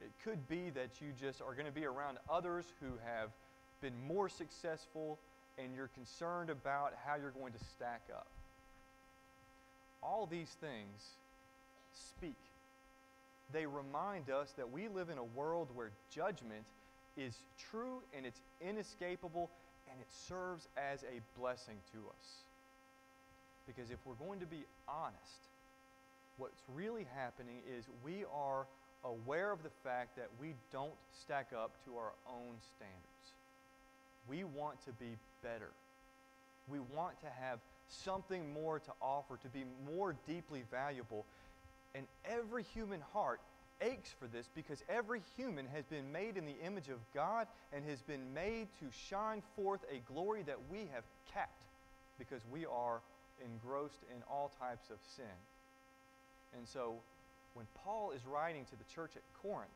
It 0.00 0.12
could 0.22 0.46
be 0.48 0.70
that 0.70 1.00
you 1.00 1.08
just 1.18 1.42
are 1.42 1.54
going 1.54 1.66
to 1.66 1.72
be 1.72 1.84
around 1.84 2.18
others 2.30 2.66
who 2.80 2.92
have 3.04 3.30
been 3.80 3.94
more 4.06 4.28
successful, 4.28 5.18
and 5.58 5.74
you're 5.74 5.88
concerned 5.88 6.50
about 6.50 6.94
how 7.04 7.16
you're 7.16 7.30
going 7.30 7.52
to 7.52 7.64
stack 7.76 8.02
up. 8.12 8.26
All 10.02 10.26
these 10.26 10.50
things 10.60 11.02
speak. 11.92 12.36
They 13.52 13.66
remind 13.66 14.30
us 14.30 14.52
that 14.56 14.70
we 14.70 14.88
live 14.88 15.10
in 15.10 15.18
a 15.18 15.24
world 15.24 15.68
where 15.74 15.90
judgment 16.10 16.64
is 17.16 17.34
true 17.70 18.02
and 18.16 18.26
it's 18.26 18.40
inescapable 18.60 19.50
and 19.90 20.00
it 20.00 20.08
serves 20.10 20.68
as 20.76 21.04
a 21.04 21.20
blessing 21.38 21.76
to 21.92 21.98
us. 21.98 22.26
Because 23.66 23.90
if 23.90 23.98
we're 24.04 24.14
going 24.14 24.40
to 24.40 24.46
be 24.46 24.64
honest, 24.88 25.48
what's 26.36 26.62
really 26.74 27.06
happening 27.14 27.58
is 27.78 27.84
we 28.04 28.24
are 28.34 28.66
aware 29.04 29.52
of 29.52 29.62
the 29.62 29.70
fact 29.82 30.16
that 30.16 30.28
we 30.40 30.54
don't 30.72 30.94
stack 31.20 31.52
up 31.56 31.72
to 31.84 31.96
our 31.96 32.12
own 32.26 32.56
standards. 32.76 33.13
We 34.28 34.44
want 34.44 34.82
to 34.86 34.92
be 34.92 35.16
better. 35.42 35.70
We 36.68 36.78
want 36.80 37.20
to 37.20 37.28
have 37.40 37.58
something 37.88 38.52
more 38.52 38.78
to 38.78 38.92
offer, 39.02 39.36
to 39.36 39.48
be 39.48 39.64
more 39.86 40.16
deeply 40.26 40.64
valuable. 40.70 41.26
And 41.94 42.06
every 42.24 42.62
human 42.62 43.00
heart 43.12 43.40
aches 43.80 44.14
for 44.18 44.26
this 44.26 44.48
because 44.54 44.82
every 44.88 45.20
human 45.36 45.66
has 45.66 45.84
been 45.84 46.10
made 46.10 46.36
in 46.36 46.46
the 46.46 46.56
image 46.64 46.88
of 46.88 46.98
God 47.12 47.46
and 47.72 47.84
has 47.84 48.00
been 48.02 48.32
made 48.32 48.68
to 48.80 48.86
shine 49.08 49.42
forth 49.56 49.80
a 49.92 50.00
glory 50.12 50.42
that 50.42 50.58
we 50.70 50.88
have 50.94 51.04
kept 51.32 51.62
because 52.18 52.40
we 52.50 52.64
are 52.66 53.00
engrossed 53.44 54.02
in 54.14 54.22
all 54.30 54.52
types 54.60 54.90
of 54.90 54.96
sin. 55.16 55.24
And 56.56 56.66
so 56.66 56.94
when 57.54 57.66
Paul 57.84 58.12
is 58.12 58.26
writing 58.26 58.64
to 58.66 58.76
the 58.76 58.84
church 58.94 59.12
at 59.16 59.22
Corinth, 59.42 59.70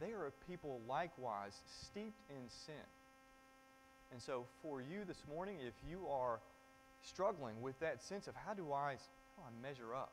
they 0.00 0.12
are 0.12 0.26
a 0.26 0.50
people 0.50 0.80
likewise 0.88 1.52
steeped 1.82 2.20
in 2.30 2.48
sin. 2.48 2.74
And 4.12 4.20
so 4.20 4.46
for 4.62 4.80
you 4.80 5.04
this 5.06 5.22
morning, 5.28 5.56
if 5.66 5.74
you 5.88 6.06
are 6.08 6.40
struggling 7.02 7.60
with 7.62 7.78
that 7.80 8.02
sense 8.02 8.26
of 8.26 8.34
how 8.34 8.54
do 8.54 8.72
I, 8.72 8.96
how 9.36 9.42
do 9.42 9.42
I 9.46 9.68
measure 9.68 9.94
up? 9.94 10.12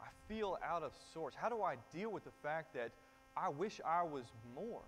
I 0.00 0.06
feel 0.28 0.58
out 0.64 0.82
of 0.82 0.92
sorts. 1.12 1.36
How 1.36 1.48
do 1.48 1.62
I 1.62 1.76
deal 1.94 2.10
with 2.10 2.24
the 2.24 2.32
fact 2.42 2.74
that 2.74 2.90
I 3.36 3.48
wish 3.48 3.80
I 3.84 4.02
was 4.02 4.24
more? 4.54 4.82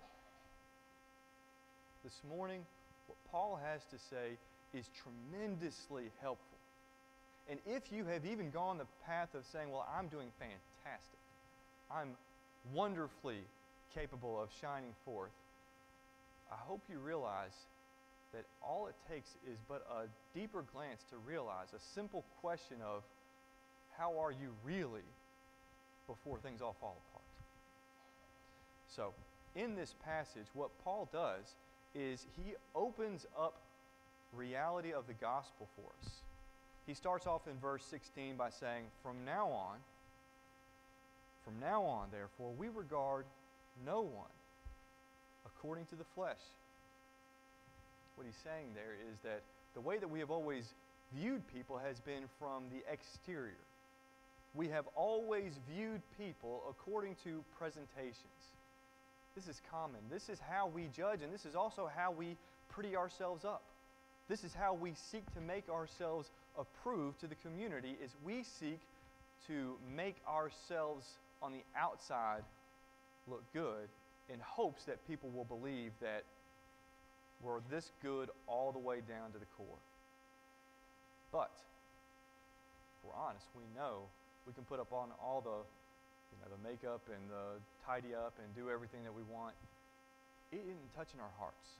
This 2.03 2.21
morning, 2.27 2.65
what 3.07 3.17
Paul 3.31 3.59
has 3.63 3.81
to 3.91 3.97
say 4.09 4.37
is 4.73 4.89
tremendously 5.03 6.05
helpful. 6.21 6.57
And 7.49 7.59
if 7.65 7.91
you 7.91 8.05
have 8.05 8.25
even 8.25 8.49
gone 8.49 8.77
the 8.77 8.87
path 9.05 9.35
of 9.35 9.45
saying, 9.51 9.71
well, 9.71 9.87
I'm 9.95 10.07
doing 10.07 10.29
fantastic, 10.39 11.19
I'm 11.91 12.09
wonderfully 12.73 13.39
capable 13.93 14.41
of 14.41 14.49
shining 14.61 14.93
forth, 15.05 15.31
I 16.51 16.55
hope 16.55 16.81
you 16.89 16.97
realize 16.99 17.53
that 18.33 18.45
all 18.61 18.87
it 18.87 18.95
takes 19.09 19.29
is 19.49 19.57
but 19.67 19.85
a 19.91 20.07
deeper 20.37 20.63
glance 20.73 21.03
to 21.09 21.17
realize 21.17 21.67
a 21.75 21.79
simple 21.93 22.23
question 22.41 22.77
of, 22.85 23.03
how 23.97 24.17
are 24.17 24.31
you 24.31 24.49
really 24.63 25.05
before 26.07 26.37
things 26.39 26.61
all 26.61 26.75
fall 26.79 26.95
apart? 27.09 27.23
So, 28.87 29.13
in 29.55 29.75
this 29.75 29.95
passage, 30.03 30.47
what 30.53 30.69
Paul 30.83 31.09
does 31.11 31.55
is 31.93 32.25
he 32.37 32.53
opens 32.73 33.25
up 33.37 33.55
reality 34.33 34.93
of 34.93 35.07
the 35.07 35.13
gospel 35.13 35.67
for 35.75 35.89
us. 36.01 36.11
He 36.87 36.93
starts 36.93 37.27
off 37.27 37.47
in 37.47 37.57
verse 37.59 37.83
16 37.89 38.35
by 38.37 38.49
saying, 38.49 38.85
From 39.03 39.25
now 39.25 39.49
on, 39.49 39.77
from 41.43 41.59
now 41.59 41.83
on, 41.83 42.07
therefore, 42.11 42.51
we 42.57 42.69
regard 42.69 43.25
no 43.85 44.01
one 44.01 44.31
according 45.45 45.85
to 45.87 45.95
the 45.95 46.03
flesh. 46.15 46.37
What 48.15 48.25
he's 48.25 48.41
saying 48.43 48.73
there 48.75 48.95
is 49.11 49.19
that 49.23 49.41
the 49.73 49.81
way 49.81 49.97
that 49.97 50.09
we 50.09 50.19
have 50.19 50.31
always 50.31 50.73
viewed 51.13 51.41
people 51.47 51.77
has 51.77 51.99
been 51.99 52.23
from 52.39 52.63
the 52.69 52.83
exterior 52.91 53.57
we 54.53 54.67
have 54.69 54.85
always 54.95 55.53
viewed 55.73 56.01
people 56.17 56.63
according 56.69 57.15
to 57.23 57.43
presentations. 57.57 58.15
This 59.35 59.47
is 59.47 59.61
common. 59.71 60.01
This 60.09 60.27
is 60.27 60.39
how 60.39 60.67
we 60.67 60.89
judge, 60.95 61.21
and 61.21 61.33
this 61.33 61.45
is 61.45 61.55
also 61.55 61.89
how 61.93 62.11
we 62.11 62.35
pretty 62.69 62.95
ourselves 62.95 63.45
up. 63.45 63.63
This 64.27 64.43
is 64.43 64.53
how 64.53 64.73
we 64.73 64.93
seek 64.93 65.31
to 65.33 65.41
make 65.41 65.69
ourselves 65.69 66.29
approved 66.59 67.19
to 67.21 67.27
the 67.27 67.35
community 67.35 67.95
is 68.03 68.11
we 68.25 68.43
seek 68.43 68.79
to 69.47 69.75
make 69.95 70.17
ourselves 70.27 71.05
on 71.41 71.53
the 71.53 71.63
outside 71.77 72.43
look 73.27 73.43
good 73.53 73.87
in 74.29 74.39
hopes 74.41 74.83
that 74.83 75.05
people 75.07 75.29
will 75.29 75.45
believe 75.45 75.91
that 76.01 76.23
we're 77.43 77.61
this 77.69 77.91
good 78.01 78.29
all 78.47 78.71
the 78.71 78.79
way 78.79 79.01
down 79.07 79.31
to 79.33 79.39
the 79.39 79.49
core. 79.57 79.81
But, 81.31 81.51
if 81.53 83.09
we're 83.09 83.17
honest, 83.17 83.45
we 83.55 83.63
know 83.75 84.05
we 84.45 84.53
can 84.53 84.63
put 84.63 84.79
up 84.79 84.91
on 84.91 85.09
all 85.21 85.41
the, 85.41 85.63
you 86.33 86.37
know, 86.41 86.49
the 86.51 86.61
makeup 86.61 87.01
and 87.07 87.21
the 87.29 87.59
tidy 87.85 88.13
up 88.13 88.33
and 88.37 88.47
do 88.55 88.69
everything 88.69 89.03
that 89.03 89.13
we 89.13 89.23
want. 89.31 89.53
It 90.51 90.61
isn't 90.67 90.91
touching 90.95 91.19
our 91.19 91.33
hearts. 91.39 91.79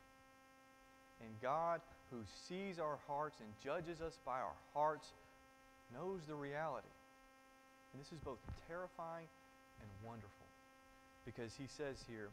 And 1.21 1.29
God, 1.41 1.81
who 2.09 2.23
sees 2.47 2.79
our 2.79 2.97
hearts 3.07 3.37
and 3.39 3.49
judges 3.63 4.01
us 4.01 4.17
by 4.25 4.39
our 4.39 4.57
hearts, 4.73 5.13
knows 5.93 6.21
the 6.27 6.35
reality. 6.35 6.87
And 7.93 8.01
this 8.01 8.11
is 8.11 8.19
both 8.23 8.39
terrifying 8.67 9.27
and 9.81 9.89
wonderful. 10.03 10.47
Because 11.25 11.53
he 11.59 11.67
says 11.67 12.01
here, 12.09 12.29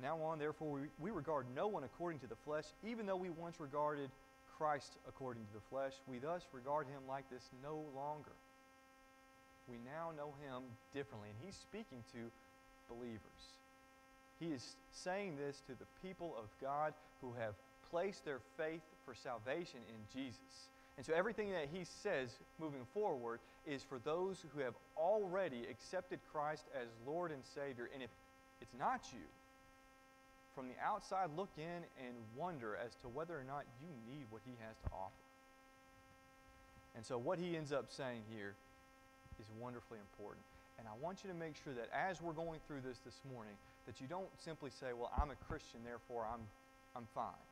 Now 0.00 0.20
on, 0.22 0.38
therefore, 0.38 0.80
we, 0.98 1.10
regard 1.10 1.46
no 1.54 1.66
one 1.66 1.84
according 1.84 2.20
to 2.20 2.26
the 2.26 2.36
flesh, 2.36 2.64
even 2.86 3.06
though 3.06 3.16
we 3.16 3.30
once 3.30 3.58
regarded 3.58 4.10
Christ 4.56 4.92
according 5.08 5.44
to 5.46 5.52
the 5.54 5.64
flesh. 5.70 5.92
We 6.06 6.18
thus 6.18 6.42
regard 6.52 6.86
him 6.86 7.02
like 7.08 7.28
this 7.30 7.42
no 7.62 7.82
longer 7.96 8.32
we 9.68 9.76
now 9.84 10.10
know 10.16 10.32
him 10.42 10.64
differently. 10.94 11.28
And 11.28 11.38
he's 11.44 11.56
speaking 11.56 12.02
to 12.12 12.18
believers. 12.88 13.42
He 14.40 14.46
is 14.46 14.76
saying 14.90 15.36
this 15.36 15.60
to 15.66 15.72
the 15.78 15.86
people 16.02 16.34
of 16.38 16.48
God 16.60 16.94
who 17.20 17.32
have 17.38 17.54
placed 17.90 18.24
their 18.24 18.40
faith 18.56 18.82
for 19.04 19.14
salvation 19.14 19.80
in 19.88 20.00
Jesus. 20.12 20.70
And 20.96 21.06
so 21.06 21.12
everything 21.12 21.52
that 21.52 21.68
he 21.72 21.84
says 21.84 22.30
moving 22.58 22.86
forward 22.92 23.40
is 23.66 23.82
for 23.82 23.98
those 24.04 24.44
who 24.54 24.60
have 24.60 24.74
already 24.96 25.62
accepted 25.70 26.18
Christ 26.32 26.64
as 26.74 26.88
Lord 27.06 27.30
and 27.30 27.42
Savior. 27.44 27.88
And 27.92 28.02
if 28.02 28.10
it's 28.60 28.74
not 28.78 29.02
you, 29.12 29.26
from 30.58 30.66
the 30.66 30.74
outside 30.82 31.30
look 31.36 31.54
in 31.56 31.86
and 32.02 32.18
wonder 32.34 32.74
as 32.84 32.90
to 32.96 33.06
whether 33.06 33.38
or 33.38 33.46
not 33.46 33.62
you 33.78 33.86
need 34.10 34.26
what 34.30 34.42
he 34.44 34.50
has 34.66 34.74
to 34.82 34.90
offer. 34.90 35.22
And 36.96 37.06
so 37.06 37.16
what 37.16 37.38
he 37.38 37.56
ends 37.56 37.70
up 37.70 37.86
saying 37.94 38.22
here 38.34 38.54
is 39.38 39.46
wonderfully 39.62 40.02
important. 40.02 40.42
And 40.80 40.88
I 40.90 40.98
want 40.98 41.22
you 41.22 41.30
to 41.30 41.38
make 41.38 41.54
sure 41.62 41.72
that 41.74 41.86
as 41.94 42.20
we're 42.20 42.34
going 42.34 42.58
through 42.66 42.82
this 42.82 42.98
this 43.06 43.22
morning, 43.32 43.54
that 43.86 44.00
you 44.00 44.08
don't 44.08 44.26
simply 44.42 44.70
say, 44.70 44.90
well, 44.98 45.12
I'm 45.14 45.30
a 45.30 45.38
Christian, 45.46 45.78
therefore 45.86 46.26
I'm, 46.26 46.42
I'm 46.96 47.06
fine. 47.14 47.46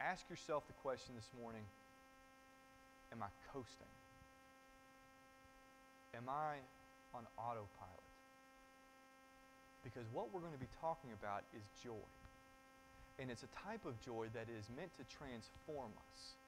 Ask 0.00 0.26
yourself 0.28 0.66
the 0.66 0.74
question 0.82 1.14
this 1.14 1.30
morning, 1.40 1.62
am 3.14 3.22
I 3.22 3.30
coasting? 3.54 3.94
Am 6.18 6.26
I 6.26 6.58
on 7.14 7.22
autopilot? 7.38 7.97
Because 9.88 10.04
what 10.12 10.28
we're 10.32 10.44
going 10.44 10.52
to 10.52 10.60
be 10.60 10.70
talking 10.80 11.10
about 11.16 11.48
is 11.56 11.64
joy. 11.82 12.08
And 13.18 13.32
it's 13.32 13.42
a 13.42 13.52
type 13.64 13.88
of 13.88 13.96
joy 14.04 14.28
that 14.36 14.46
is 14.52 14.68
meant 14.76 14.92
to 15.00 15.04
transform 15.08 15.90
us 16.12 16.38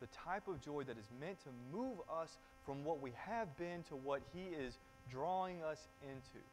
the 0.00 0.06
type 0.06 0.48
of 0.48 0.60
joy 0.60 0.82
that 0.84 0.98
is 0.98 1.08
meant 1.20 1.38
to 1.44 1.50
move 1.76 1.98
us 2.10 2.38
from 2.64 2.84
what 2.84 3.00
we 3.00 3.12
have 3.16 3.54
been 3.56 3.82
to 3.88 3.94
what 3.96 4.22
He 4.34 4.56
is 4.56 4.78
drawing 5.10 5.62
us 5.62 5.78
into. 6.02 6.44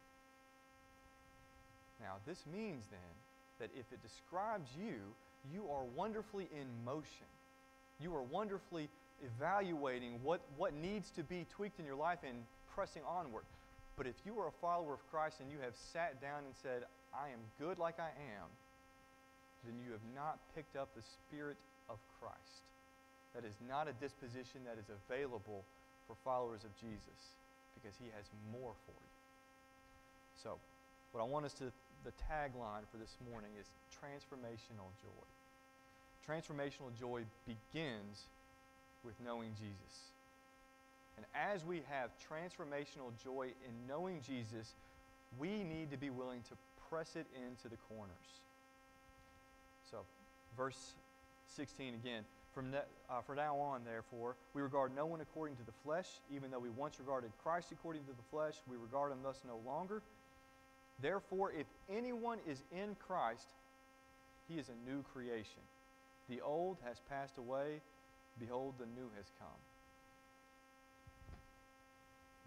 Now, 2.02 2.16
this 2.28 2.44
means 2.54 2.86
then 2.92 3.14
that 3.60 3.70
if 3.74 3.86
it 3.92 4.04
describes 4.04 4.70
you, 4.78 4.96
you 5.52 5.64
are 5.72 5.84
wonderfully 5.96 6.48
in 6.54 6.68
motion. 6.86 7.26
You 8.00 8.14
are 8.16 8.22
wonderfully 8.22 8.90
evaluating 9.26 10.20
what, 10.22 10.42
what 10.58 10.74
needs 10.76 11.10
to 11.12 11.24
be 11.24 11.46
tweaked 11.56 11.80
in 11.80 11.86
your 11.86 11.96
life 11.96 12.20
and 12.28 12.38
pressing 12.76 13.02
onward. 13.08 13.44
But 13.98 14.06
if 14.06 14.16
you 14.26 14.38
are 14.40 14.48
a 14.48 14.58
follower 14.62 14.94
of 14.94 15.02
Christ 15.10 15.42
and 15.42 15.50
you 15.50 15.58
have 15.66 15.74
sat 15.76 16.22
down 16.22 16.46
and 16.46 16.54
said, 16.54 16.86
I 17.10 17.34
am 17.34 17.42
good 17.60 17.82
like 17.82 18.00
I 18.00 18.14
am, 18.38 18.48
then 19.66 19.74
you 19.82 19.92
have 19.92 20.06
not 20.14 20.38
picked 20.54 20.78
up 20.78 20.94
the 20.94 21.02
Spirit 21.02 21.58
of 21.90 21.98
Christ. 22.22 22.62
That 23.34 23.44
is 23.44 23.58
not 23.68 23.90
a 23.90 23.94
disposition 23.98 24.62
that 24.70 24.78
is 24.78 24.86
available 24.94 25.66
for 26.06 26.16
followers 26.24 26.62
of 26.64 26.72
Jesus 26.78 27.36
because 27.74 27.98
he 27.98 28.06
has 28.14 28.30
more 28.54 28.78
for 28.86 28.94
you. 28.94 29.18
So, 30.42 30.62
what 31.12 31.22
I 31.22 31.26
want 31.26 31.46
us 31.46 31.54
to 31.58 31.74
the 32.06 32.14
tagline 32.30 32.86
for 32.92 32.98
this 33.02 33.18
morning 33.30 33.52
is 33.60 33.66
transformational 33.90 34.94
joy. 35.02 35.28
Transformational 36.22 36.94
joy 37.00 37.24
begins 37.46 38.30
with 39.04 39.16
knowing 39.26 39.52
Jesus. 39.58 40.17
And 41.18 41.26
as 41.34 41.66
we 41.66 41.82
have 41.90 42.12
transformational 42.18 43.12
joy 43.24 43.48
in 43.66 43.74
knowing 43.88 44.22
Jesus, 44.22 44.76
we 45.40 45.64
need 45.64 45.92
to 45.92 45.98
be 45.98 46.10
willing 46.10 46.42
to 46.44 46.56
press 46.90 47.16
it 47.16 47.26
into 47.36 47.68
the 47.68 47.78
corners. 47.90 48.16
So, 49.90 49.98
verse 50.56 50.94
16 51.56 51.96
again. 51.96 52.24
From, 52.54 52.72
ne- 52.72 52.78
uh, 53.10 53.22
now 53.36 53.58
on, 53.58 53.84
therefore, 53.84 54.36
we 54.54 54.62
regard 54.62 54.96
no 54.96 55.06
one 55.06 55.22
according 55.22 55.58
to 55.58 55.64
the 55.64 55.72
flesh, 55.84 56.08
even 56.34 56.50
though 56.50 56.60
we 56.60 56.70
once 56.70 57.00
regarded 57.00 57.32
Christ 57.44 57.72
according 57.72 58.04
to 58.06 58.12
the 58.12 58.24
flesh, 58.32 58.56
we 58.68 58.78
regard 58.78 59.12
him 59.12 59.20
thus 59.22 59.42
no 59.46 59.60
longer. 59.70 60.02
Therefore, 61.00 61.52
if 61.52 61.68
anyone 61.90 62.40
is 62.48 62.64
in 62.72 62.96
Christ, 62.96 63.48
he 64.48 64.56
is 64.56 64.70
a 64.70 64.90
new 64.90 65.04
creation. 65.14 65.62
The 66.30 66.42
old 66.42 66.78
has 66.84 67.00
passed 67.10 67.38
away. 67.38 67.82
Behold, 68.40 68.76
the 68.80 68.86
new 68.86 69.10
has 69.16 69.26
come. 69.40 69.60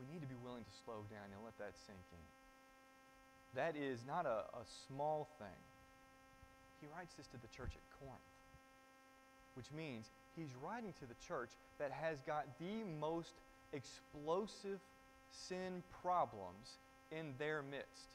We 0.00 0.08
need 0.12 0.24
to 0.24 0.30
be 0.30 0.38
willing 0.42 0.64
to 0.64 0.74
slow 0.84 1.04
down 1.12 1.28
and 1.28 1.38
let 1.44 1.56
that 1.60 1.76
sink 1.86 2.00
in. 2.12 2.24
That 3.54 3.76
is 3.76 4.00
not 4.06 4.24
a, 4.24 4.48
a 4.56 4.64
small 4.88 5.28
thing. 5.38 5.60
He 6.80 6.88
writes 6.96 7.12
this 7.14 7.26
to 7.28 7.36
the 7.36 7.50
church 7.52 7.76
at 7.76 7.84
Corinth, 8.00 8.32
which 9.54 9.68
means 9.76 10.06
he's 10.36 10.48
writing 10.64 10.94
to 11.00 11.06
the 11.06 11.18
church 11.28 11.50
that 11.78 11.92
has 11.92 12.18
got 12.26 12.46
the 12.58 12.84
most 12.98 13.32
explosive 13.72 14.80
sin 15.30 15.82
problems 16.02 16.80
in 17.12 17.34
their 17.38 17.62
midst. 17.62 18.08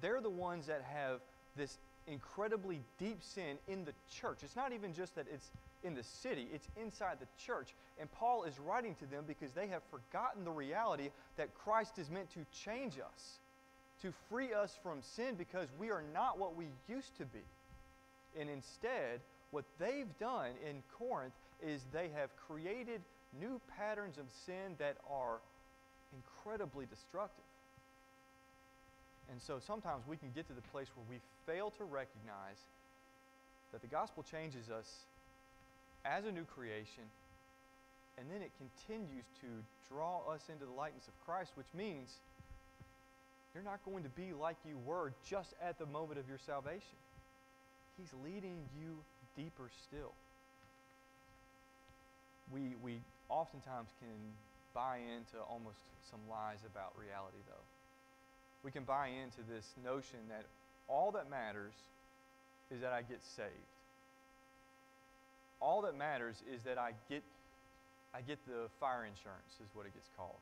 They're 0.00 0.20
the 0.20 0.30
ones 0.30 0.66
that 0.66 0.82
have 0.82 1.20
this 1.56 1.78
incredibly 2.06 2.80
deep 2.98 3.22
sin 3.22 3.58
in 3.68 3.84
the 3.84 3.92
church. 4.20 4.38
It's 4.42 4.56
not 4.56 4.72
even 4.72 4.92
just 4.92 5.14
that 5.14 5.26
it's 5.32 5.50
in 5.86 5.94
the 5.94 6.02
city, 6.02 6.48
it's 6.52 6.68
inside 6.80 7.18
the 7.20 7.26
church. 7.42 7.74
And 7.98 8.10
Paul 8.10 8.44
is 8.44 8.58
writing 8.58 8.94
to 8.96 9.06
them 9.06 9.24
because 9.26 9.52
they 9.52 9.68
have 9.68 9.82
forgotten 9.90 10.44
the 10.44 10.50
reality 10.50 11.10
that 11.36 11.54
Christ 11.54 11.98
is 11.98 12.10
meant 12.10 12.30
to 12.30 12.40
change 12.52 12.94
us, 12.98 13.38
to 14.02 14.12
free 14.28 14.52
us 14.52 14.76
from 14.82 15.00
sin 15.00 15.36
because 15.36 15.68
we 15.78 15.90
are 15.90 16.02
not 16.12 16.38
what 16.38 16.56
we 16.56 16.66
used 16.88 17.16
to 17.18 17.24
be. 17.24 17.44
And 18.38 18.50
instead, 18.50 19.20
what 19.52 19.64
they've 19.78 20.18
done 20.18 20.50
in 20.68 20.82
Corinth 20.98 21.32
is 21.66 21.86
they 21.92 22.10
have 22.14 22.30
created 22.36 23.00
new 23.40 23.60
patterns 23.78 24.18
of 24.18 24.24
sin 24.44 24.74
that 24.78 24.96
are 25.10 25.38
incredibly 26.12 26.86
destructive. 26.86 27.44
And 29.30 29.40
so 29.40 29.58
sometimes 29.64 30.04
we 30.06 30.16
can 30.16 30.30
get 30.34 30.46
to 30.48 30.52
the 30.52 30.62
place 30.72 30.88
where 30.94 31.06
we 31.08 31.20
fail 31.46 31.70
to 31.78 31.84
recognize 31.84 32.60
that 33.72 33.80
the 33.80 33.88
gospel 33.88 34.22
changes 34.22 34.70
us 34.70 35.06
as 36.06 36.24
a 36.24 36.32
new 36.32 36.44
creation, 36.44 37.04
and 38.18 38.30
then 38.30 38.40
it 38.40 38.52
continues 38.56 39.26
to 39.42 39.48
draw 39.90 40.22
us 40.30 40.42
into 40.48 40.64
the 40.64 40.72
likeness 40.72 41.08
of 41.08 41.14
Christ, 41.26 41.52
which 41.56 41.66
means 41.74 42.14
you're 43.54 43.64
not 43.64 43.84
going 43.84 44.04
to 44.04 44.08
be 44.10 44.32
like 44.32 44.56
you 44.66 44.78
were 44.86 45.12
just 45.28 45.54
at 45.62 45.78
the 45.78 45.86
moment 45.86 46.18
of 46.18 46.28
your 46.28 46.38
salvation. 46.38 46.96
He's 47.98 48.12
leading 48.24 48.56
you 48.78 48.96
deeper 49.36 49.68
still. 49.88 50.12
We, 52.52 52.76
we 52.82 53.00
oftentimes 53.28 53.88
can 53.98 54.16
buy 54.74 54.98
into 54.98 55.42
almost 55.50 55.80
some 56.10 56.20
lies 56.30 56.60
about 56.64 56.92
reality, 56.96 57.42
though 57.48 57.66
we 58.66 58.72
can 58.72 58.82
buy 58.82 59.06
into 59.06 59.48
this 59.48 59.64
notion 59.84 60.18
that 60.28 60.44
all 60.88 61.12
that 61.12 61.30
matters 61.30 61.72
is 62.74 62.80
that 62.80 62.92
I 62.92 63.02
get 63.02 63.22
saved. 63.36 63.75
All 65.60 65.82
that 65.82 65.96
matters 65.96 66.42
is 66.52 66.62
that 66.62 66.78
I 66.78 66.92
get, 67.08 67.22
I 68.14 68.20
get 68.20 68.38
the 68.46 68.68
fire 68.78 69.04
insurance, 69.04 69.54
is 69.62 69.68
what 69.74 69.86
it 69.86 69.94
gets 69.94 70.08
called. 70.16 70.38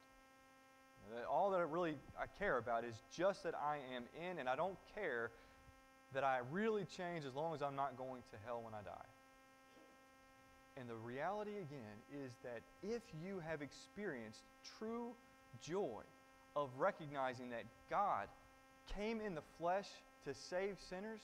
All 1.30 1.50
that 1.50 1.58
I 1.58 1.62
really 1.62 1.94
I 2.18 2.24
care 2.38 2.58
about 2.58 2.84
is 2.84 2.94
just 3.14 3.42
that 3.44 3.54
I 3.54 3.78
am 3.94 4.04
in, 4.30 4.38
and 4.38 4.48
I 4.48 4.56
don't 4.56 4.78
care 4.94 5.30
that 6.14 6.24
I 6.24 6.38
really 6.50 6.86
change 6.96 7.24
as 7.24 7.34
long 7.34 7.54
as 7.54 7.62
I'm 7.62 7.76
not 7.76 7.98
going 7.98 8.22
to 8.30 8.36
hell 8.46 8.62
when 8.64 8.72
I 8.72 8.82
die. 8.82 9.06
And 10.76 10.88
the 10.88 10.96
reality 10.96 11.52
again 11.52 12.24
is 12.24 12.32
that 12.42 12.62
if 12.82 13.02
you 13.22 13.40
have 13.46 13.62
experienced 13.62 14.40
true 14.78 15.12
joy 15.62 16.02
of 16.56 16.70
recognizing 16.78 17.50
that 17.50 17.64
God 17.90 18.28
came 18.96 19.20
in 19.20 19.34
the 19.34 19.42
flesh 19.58 19.88
to 20.24 20.34
save 20.34 20.76
sinners, 20.88 21.20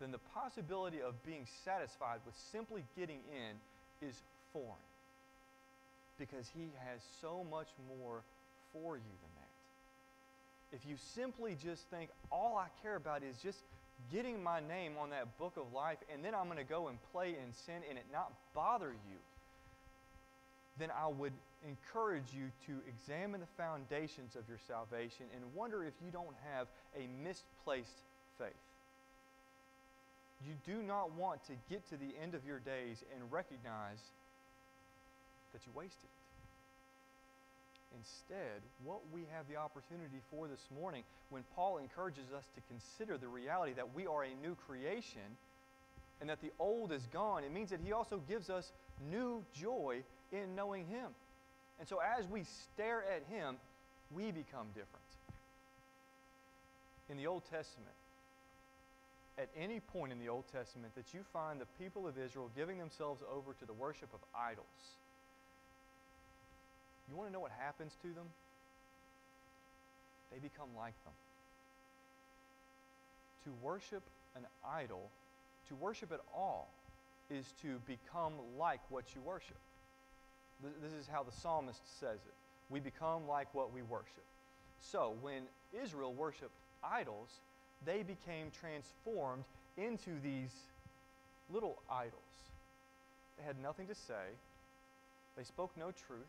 then 0.00 0.12
the 0.12 0.18
possibility 0.34 1.00
of 1.00 1.14
being 1.24 1.46
satisfied 1.64 2.18
with 2.24 2.34
simply 2.52 2.84
getting 2.96 3.20
in 3.32 4.08
is 4.08 4.14
foreign. 4.52 4.88
Because 6.18 6.50
he 6.54 6.68
has 6.88 7.00
so 7.20 7.44
much 7.50 7.68
more 8.00 8.22
for 8.72 8.96
you 8.96 9.02
than 9.22 9.32
that. 9.36 10.76
If 10.76 10.88
you 10.88 10.96
simply 11.14 11.56
just 11.62 11.84
think, 11.90 12.10
all 12.30 12.56
I 12.56 12.66
care 12.82 12.96
about 12.96 13.22
is 13.22 13.36
just 13.42 13.58
getting 14.12 14.42
my 14.42 14.60
name 14.60 14.92
on 15.00 15.10
that 15.10 15.38
book 15.38 15.54
of 15.56 15.72
life, 15.72 15.98
and 16.12 16.24
then 16.24 16.34
I'm 16.34 16.46
going 16.46 16.58
to 16.58 16.64
go 16.64 16.88
and 16.88 16.98
play 17.12 17.36
and 17.42 17.54
sin 17.54 17.82
and 17.88 17.98
it 17.98 18.04
not 18.12 18.32
bother 18.54 18.90
you, 18.90 19.16
then 20.78 20.90
I 20.90 21.08
would 21.08 21.32
encourage 21.66 22.32
you 22.32 22.50
to 22.66 22.80
examine 22.88 23.40
the 23.40 23.46
foundations 23.56 24.36
of 24.36 24.42
your 24.48 24.58
salvation 24.68 25.26
and 25.34 25.42
wonder 25.54 25.82
if 25.82 25.94
you 26.04 26.10
don't 26.12 26.36
have 26.54 26.68
a 26.96 27.08
misplaced 27.22 28.04
faith. 28.38 28.52
You 30.46 30.54
do 30.66 30.82
not 30.82 31.12
want 31.12 31.44
to 31.46 31.52
get 31.68 31.88
to 31.88 31.96
the 31.96 32.14
end 32.22 32.34
of 32.34 32.44
your 32.46 32.60
days 32.60 33.02
and 33.14 33.32
recognize 33.32 33.98
that 35.52 35.66
you 35.66 35.72
wasted 35.74 36.04
it. 36.04 36.10
Instead, 37.96 38.60
what 38.84 39.00
we 39.12 39.22
have 39.32 39.48
the 39.48 39.56
opportunity 39.56 40.20
for 40.30 40.46
this 40.46 40.68
morning, 40.78 41.02
when 41.30 41.42
Paul 41.56 41.78
encourages 41.78 42.32
us 42.36 42.44
to 42.54 42.60
consider 42.68 43.16
the 43.16 43.28
reality 43.28 43.72
that 43.74 43.94
we 43.94 44.06
are 44.06 44.24
a 44.24 44.34
new 44.42 44.54
creation 44.66 45.36
and 46.20 46.28
that 46.28 46.40
the 46.40 46.52
old 46.58 46.92
is 46.92 47.06
gone, 47.12 47.44
it 47.44 47.52
means 47.52 47.70
that 47.70 47.80
he 47.84 47.92
also 47.92 48.20
gives 48.28 48.50
us 48.50 48.72
new 49.10 49.42
joy 49.54 50.02
in 50.32 50.54
knowing 50.54 50.86
him. 50.86 51.08
And 51.78 51.88
so 51.88 51.98
as 51.98 52.26
we 52.26 52.44
stare 52.44 53.04
at 53.04 53.22
him, 53.34 53.56
we 54.14 54.32
become 54.32 54.66
different. 54.74 55.04
In 57.08 57.16
the 57.16 57.26
Old 57.26 57.44
Testament, 57.44 57.94
at 59.38 59.48
any 59.56 59.78
point 59.78 60.12
in 60.12 60.18
the 60.18 60.28
Old 60.28 60.44
Testament 60.52 60.94
that 60.96 61.14
you 61.14 61.20
find 61.32 61.60
the 61.60 61.66
people 61.78 62.08
of 62.08 62.18
Israel 62.18 62.50
giving 62.56 62.78
themselves 62.78 63.22
over 63.32 63.54
to 63.54 63.64
the 63.64 63.72
worship 63.72 64.08
of 64.12 64.20
idols, 64.34 64.66
you 67.08 67.16
want 67.16 67.28
to 67.28 67.32
know 67.32 67.40
what 67.40 67.52
happens 67.52 67.96
to 68.02 68.08
them? 68.08 68.26
They 70.32 70.38
become 70.38 70.68
like 70.76 70.94
them. 71.04 71.14
To 73.44 73.50
worship 73.62 74.02
an 74.36 74.42
idol, 74.68 75.08
to 75.68 75.74
worship 75.76 76.12
at 76.12 76.20
all, 76.34 76.68
is 77.30 77.46
to 77.62 77.80
become 77.86 78.32
like 78.58 78.80
what 78.90 79.04
you 79.14 79.20
worship. 79.22 79.56
This 80.82 80.92
is 80.92 81.06
how 81.10 81.22
the 81.22 81.32
psalmist 81.32 81.80
says 82.00 82.18
it. 82.26 82.34
We 82.68 82.80
become 82.80 83.28
like 83.28 83.54
what 83.54 83.72
we 83.72 83.82
worship. 83.82 84.24
So, 84.80 85.14
when 85.22 85.42
Israel 85.82 86.12
worshiped 86.12 86.52
idols, 86.82 87.28
they 87.84 88.02
became 88.02 88.50
transformed 88.60 89.44
into 89.76 90.10
these 90.22 90.50
little 91.52 91.78
idols. 91.90 92.12
They 93.38 93.44
had 93.44 93.56
nothing 93.62 93.86
to 93.86 93.94
say, 93.94 94.34
they 95.36 95.44
spoke 95.44 95.70
no 95.76 95.92
truth. 96.06 96.26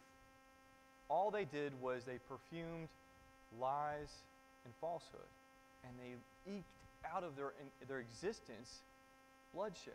All 1.10 1.32
they 1.32 1.46
did 1.46 1.74
was 1.82 2.04
they 2.04 2.20
perfumed 2.30 2.88
lies 3.60 4.10
and 4.66 4.74
falsehood, 4.80 5.22
and 5.84 5.94
they 5.98 6.54
eked 6.54 6.66
out 7.12 7.24
of 7.24 7.36
their, 7.36 7.54
their 7.88 8.00
existence 8.00 8.80
bloodshed. 9.56 9.94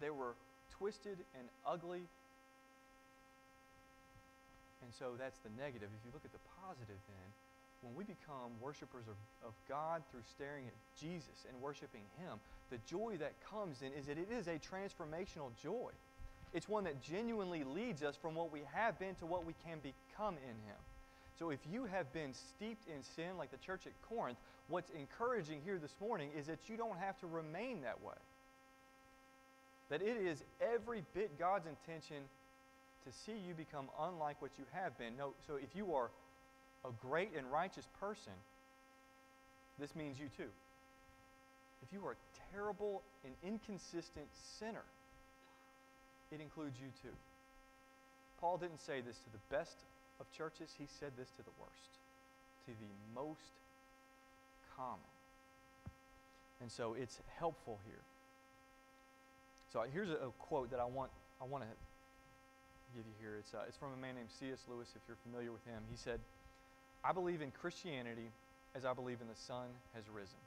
They 0.00 0.10
were 0.10 0.32
twisted 0.78 1.18
and 1.38 1.48
ugly 1.66 2.02
and 4.82 4.90
so 4.94 5.18
that's 5.18 5.38
the 5.42 5.50
negative. 5.58 5.90
If 5.90 6.02
you 6.06 6.10
look 6.14 6.24
at 6.24 6.32
the 6.32 6.44
positive, 6.62 6.96
then, 6.96 7.28
when 7.82 7.94
we 7.94 8.04
become 8.04 8.50
worshipers 8.60 9.04
of, 9.06 9.48
of 9.48 9.54
God 9.68 10.02
through 10.10 10.22
staring 10.28 10.66
at 10.66 10.74
Jesus 11.00 11.46
and 11.48 11.60
worshiping 11.60 12.02
Him, 12.18 12.38
the 12.70 12.78
joy 12.86 13.16
that 13.18 13.32
comes 13.50 13.82
in 13.82 13.92
is 13.92 14.06
that 14.06 14.18
it 14.18 14.28
is 14.30 14.48
a 14.48 14.58
transformational 14.58 15.50
joy. 15.62 15.90
It's 16.52 16.68
one 16.68 16.84
that 16.84 17.02
genuinely 17.02 17.62
leads 17.62 18.02
us 18.02 18.16
from 18.16 18.34
what 18.34 18.52
we 18.52 18.62
have 18.72 18.98
been 18.98 19.14
to 19.16 19.26
what 19.26 19.46
we 19.46 19.54
can 19.64 19.78
become 19.78 20.34
in 20.36 20.56
Him. 20.66 20.80
So 21.38 21.50
if 21.50 21.60
you 21.70 21.84
have 21.84 22.12
been 22.12 22.34
steeped 22.34 22.88
in 22.88 23.02
sin 23.02 23.38
like 23.38 23.52
the 23.52 23.58
church 23.58 23.82
at 23.86 23.92
Corinth, 24.08 24.38
what's 24.68 24.90
encouraging 24.90 25.60
here 25.64 25.78
this 25.78 25.94
morning 26.00 26.30
is 26.36 26.46
that 26.46 26.58
you 26.68 26.76
don't 26.76 26.98
have 26.98 27.18
to 27.20 27.26
remain 27.26 27.82
that 27.82 28.02
way. 28.02 28.14
That 29.90 30.02
it 30.02 30.16
is 30.16 30.42
every 30.60 31.02
bit 31.14 31.38
God's 31.38 31.66
intention 31.66 32.24
to 33.06 33.12
see 33.12 33.38
you 33.46 33.54
become 33.54 33.86
unlike 34.00 34.42
what 34.42 34.50
you 34.58 34.64
have 34.72 34.98
been. 34.98 35.16
No, 35.16 35.34
so 35.46 35.54
if 35.54 35.76
you 35.76 35.94
are 35.94 36.10
a 36.84 36.90
great 37.00 37.30
and 37.36 37.50
righteous 37.50 37.86
person, 38.00 38.32
this 39.78 39.94
means 39.94 40.18
you 40.18 40.26
too. 40.36 40.50
If 41.82 41.92
you 41.92 42.04
are 42.06 42.12
a 42.12 42.52
terrible 42.52 43.02
and 43.24 43.34
inconsistent 43.44 44.26
sinner, 44.58 44.84
it 46.32 46.40
includes 46.40 46.76
you 46.80 46.88
too. 47.02 47.14
Paul 48.40 48.58
didn't 48.58 48.80
say 48.80 49.00
this 49.00 49.16
to 49.18 49.30
the 49.30 49.56
best 49.56 49.76
of 50.20 50.30
churches, 50.36 50.70
he 50.78 50.86
said 50.98 51.12
this 51.16 51.28
to 51.36 51.42
the 51.42 51.54
worst, 51.58 51.92
to 52.66 52.72
the 52.72 52.92
most 53.14 53.54
common. 54.76 54.98
And 56.60 56.70
so 56.70 56.94
it's 56.94 57.18
helpful 57.38 57.78
here. 57.86 58.02
So 59.72 59.84
here's 59.92 60.10
a, 60.10 60.26
a 60.26 60.30
quote 60.38 60.70
that 60.70 60.80
I 60.80 60.84
want, 60.84 61.10
I 61.40 61.44
want 61.44 61.62
to 61.62 61.70
give 62.96 63.04
you 63.06 63.14
here. 63.20 63.36
It's, 63.38 63.54
uh, 63.54 63.68
it's 63.68 63.76
from 63.76 63.92
a 63.92 64.00
man 64.00 64.16
named 64.16 64.32
C.S. 64.40 64.58
Lewis, 64.66 64.88
if 64.96 65.02
you're 65.06 65.20
familiar 65.22 65.52
with 65.52 65.64
him. 65.66 65.82
He 65.90 65.96
said, 65.96 66.18
I 67.04 67.12
believe 67.12 67.40
in 67.42 67.50
Christianity 67.50 68.30
as 68.74 68.84
I 68.84 68.92
believe 68.92 69.18
in 69.20 69.28
the 69.28 69.40
sun 69.46 69.66
has 69.94 70.04
risen. 70.12 70.38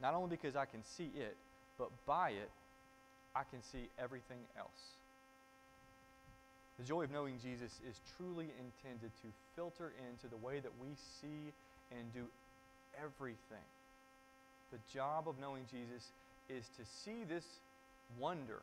Not 0.00 0.14
only 0.14 0.30
because 0.30 0.56
I 0.56 0.64
can 0.64 0.84
see 0.84 1.10
it, 1.16 1.36
but 1.78 1.88
by 2.06 2.30
it, 2.30 2.50
I 3.34 3.42
can 3.50 3.62
see 3.62 3.88
everything 3.98 4.38
else. 4.58 4.96
The 6.78 6.84
joy 6.84 7.04
of 7.04 7.10
knowing 7.10 7.38
Jesus 7.42 7.80
is 7.88 8.00
truly 8.16 8.48
intended 8.60 9.10
to 9.22 9.28
filter 9.54 9.92
into 10.10 10.28
the 10.28 10.36
way 10.36 10.60
that 10.60 10.72
we 10.80 10.88
see 11.20 11.52
and 11.90 12.12
do 12.12 12.26
everything. 13.02 13.64
The 14.72 14.78
job 14.92 15.28
of 15.28 15.38
knowing 15.38 15.64
Jesus 15.70 16.10
is 16.50 16.64
to 16.76 16.84
see 16.84 17.24
this 17.28 17.44
wonder 18.18 18.60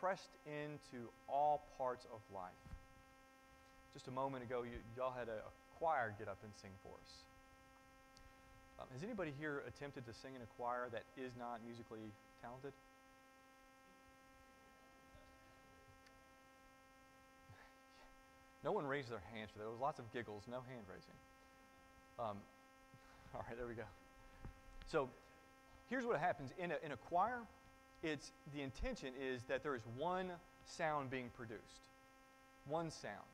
pressed 0.00 0.30
into 0.46 1.08
all 1.28 1.62
parts 1.78 2.06
of 2.12 2.20
life. 2.34 2.50
Just 3.94 4.08
a 4.08 4.10
moment 4.10 4.42
ago, 4.44 4.62
you, 4.62 4.78
y'all 4.96 5.12
had 5.16 5.28
a, 5.28 5.40
a 5.40 5.52
choir 5.82 6.14
get 6.16 6.28
up 6.28 6.38
and 6.44 6.52
sing 6.62 6.70
for 6.80 6.94
us. 6.94 7.10
Um, 8.78 8.86
has 8.94 9.02
anybody 9.02 9.32
here 9.36 9.64
attempted 9.66 10.06
to 10.06 10.14
sing 10.14 10.30
in 10.36 10.42
a 10.42 10.46
choir 10.56 10.86
that 10.92 11.02
is 11.18 11.32
not 11.36 11.58
musically 11.66 12.06
talented? 12.40 12.72
No 18.64 18.70
one 18.70 18.86
raised 18.86 19.10
their 19.10 19.22
hands 19.34 19.50
for 19.50 19.58
that. 19.58 19.64
There 19.64 19.72
was 19.72 19.80
lots 19.80 19.98
of 19.98 20.06
giggles, 20.12 20.44
no 20.46 20.62
hand 20.70 20.86
raising. 20.86 21.18
Um, 22.20 22.38
all 23.34 23.44
right, 23.48 23.58
there 23.58 23.66
we 23.66 23.74
go. 23.74 23.90
So 24.86 25.08
here's 25.90 26.06
what 26.06 26.20
happens 26.20 26.52
in 26.60 26.70
a, 26.70 26.76
in 26.86 26.92
a 26.92 26.96
choir. 26.96 27.40
It's 28.04 28.30
the 28.54 28.62
intention 28.62 29.14
is 29.20 29.42
that 29.48 29.64
there 29.64 29.74
is 29.74 29.82
one 29.98 30.30
sound 30.64 31.10
being 31.10 31.28
produced, 31.34 31.82
one 32.68 32.88
sound. 32.88 33.31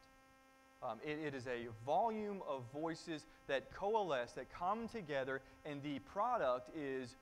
Um, 0.83 0.99
it, 1.05 1.19
it 1.27 1.35
is 1.35 1.47
a 1.47 1.67
volume 1.85 2.41
of 2.49 2.63
voices 2.73 3.27
that 3.49 3.73
coalesce, 3.75 4.33
that 4.33 4.53
come 4.53 4.89
together, 4.89 5.41
and 5.65 5.83
the 5.83 5.99
product 6.01 6.71
is 6.77 7.17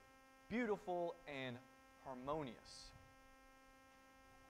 beautiful 0.50 1.14
and 1.26 1.56
harmonious. 2.04 2.90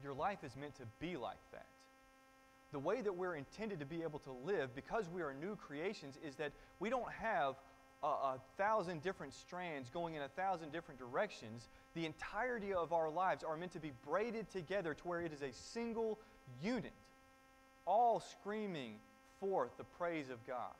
Your 0.03 0.13
life 0.13 0.39
is 0.45 0.57
meant 0.57 0.75
to 0.77 0.83
be 1.01 1.17
like 1.17 1.39
that. 1.53 1.67
The 2.73 2.79
way 2.81 3.01
that 3.01 3.15
we're 3.15 3.37
intended 3.37 3.79
to 3.79 3.87
be 3.87 4.03
able 4.03 4.19
to 4.21 4.33
live, 4.45 4.75
because 4.75 5.09
we 5.09 5.23
are 5.23 5.33
new 5.33 5.57
creations, 5.57 6.19
is 6.27 6.35
that 6.37 6.51
we 6.81 6.91
don't 6.91 7.11
have 7.13 7.55
a, 8.03 8.07
a 8.07 8.41
thousand 8.59 9.03
different 9.03 9.33
strands 9.33 9.89
going 9.89 10.15
in 10.15 10.23
a 10.23 10.29
thousand 10.29 10.73
different 10.73 10.99
directions. 10.99 11.69
The 11.95 12.07
entirety 12.07 12.75
of 12.75 12.93
our 12.93 13.09
lives 13.09 13.45
are 13.45 13.57
meant 13.57 13.73
to 13.73 13.81
be 13.81 13.93
braided 14.05 14.51
together 14.51 14.95
to 14.95 15.09
where 15.09 15.21
it 15.23 15.33
is 15.33 15.43
a 15.43 15.53
single 15.53 16.19
unit 16.61 16.93
all 17.87 18.21
screaming 18.21 18.95
forth 19.41 19.71
the 19.79 19.85
praise 19.85 20.31
of 20.31 20.45
God. 20.47 20.75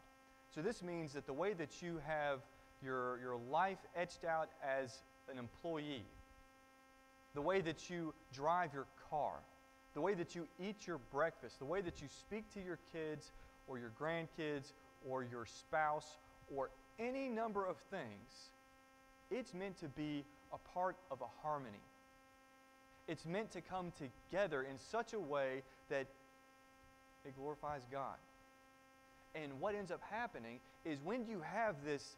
So 0.55 0.63
this 0.63 0.83
means 0.83 1.13
that 1.13 1.27
the 1.27 1.33
way 1.33 1.53
that 1.55 1.83
you 1.83 2.01
have 2.07 2.41
your, 2.83 3.19
your 3.21 3.39
life 3.51 3.79
etched 3.95 4.25
out 4.25 4.49
as 4.67 5.03
an 5.31 5.39
employee, 5.39 6.05
the 7.35 7.43
way 7.43 7.61
that 7.61 7.91
you 7.91 8.15
drive 8.33 8.73
your 8.73 8.87
car, 9.11 9.35
the 9.95 10.01
way 10.01 10.15
that 10.15 10.35
you 10.35 10.47
eat 10.61 10.87
your 10.87 10.99
breakfast, 11.13 11.59
the 11.59 11.65
way 11.65 11.81
that 11.81 12.01
you 12.01 12.09
speak 12.09 12.45
to 12.55 12.61
your 12.61 12.79
kids 12.93 13.33
or 13.69 13.79
your 13.79 13.91
grandkids 14.01 14.73
or 15.09 15.25
your 15.25 15.47
spouse 15.47 16.17
or 16.55 16.71
any 16.99 17.29
number 17.29 17.65
of 17.65 17.77
things, 17.77 18.51
it's 19.31 19.55
meant 19.55 19.79
to 19.79 19.89
be 19.89 20.25
a 20.53 20.59
part 20.75 20.97
of 21.11 21.21
a 21.21 21.27
harmony. 21.43 21.83
It's 23.09 23.27
meant 23.27 23.51
to 23.53 23.61
come 23.61 23.93
together 23.99 24.63
in 24.63 24.79
such 24.79 25.13
a 25.13 25.21
way 25.21 25.63
that 25.91 26.07
it 27.27 27.37
glorifies 27.37 27.83
God. 27.91 28.17
And 29.35 29.61
what 29.61 29.75
ends 29.75 29.91
up 29.91 30.01
happening 30.11 30.61
is 30.85 30.99
when 31.05 31.27
you 31.27 31.41
have 31.41 31.75
this, 31.85 32.17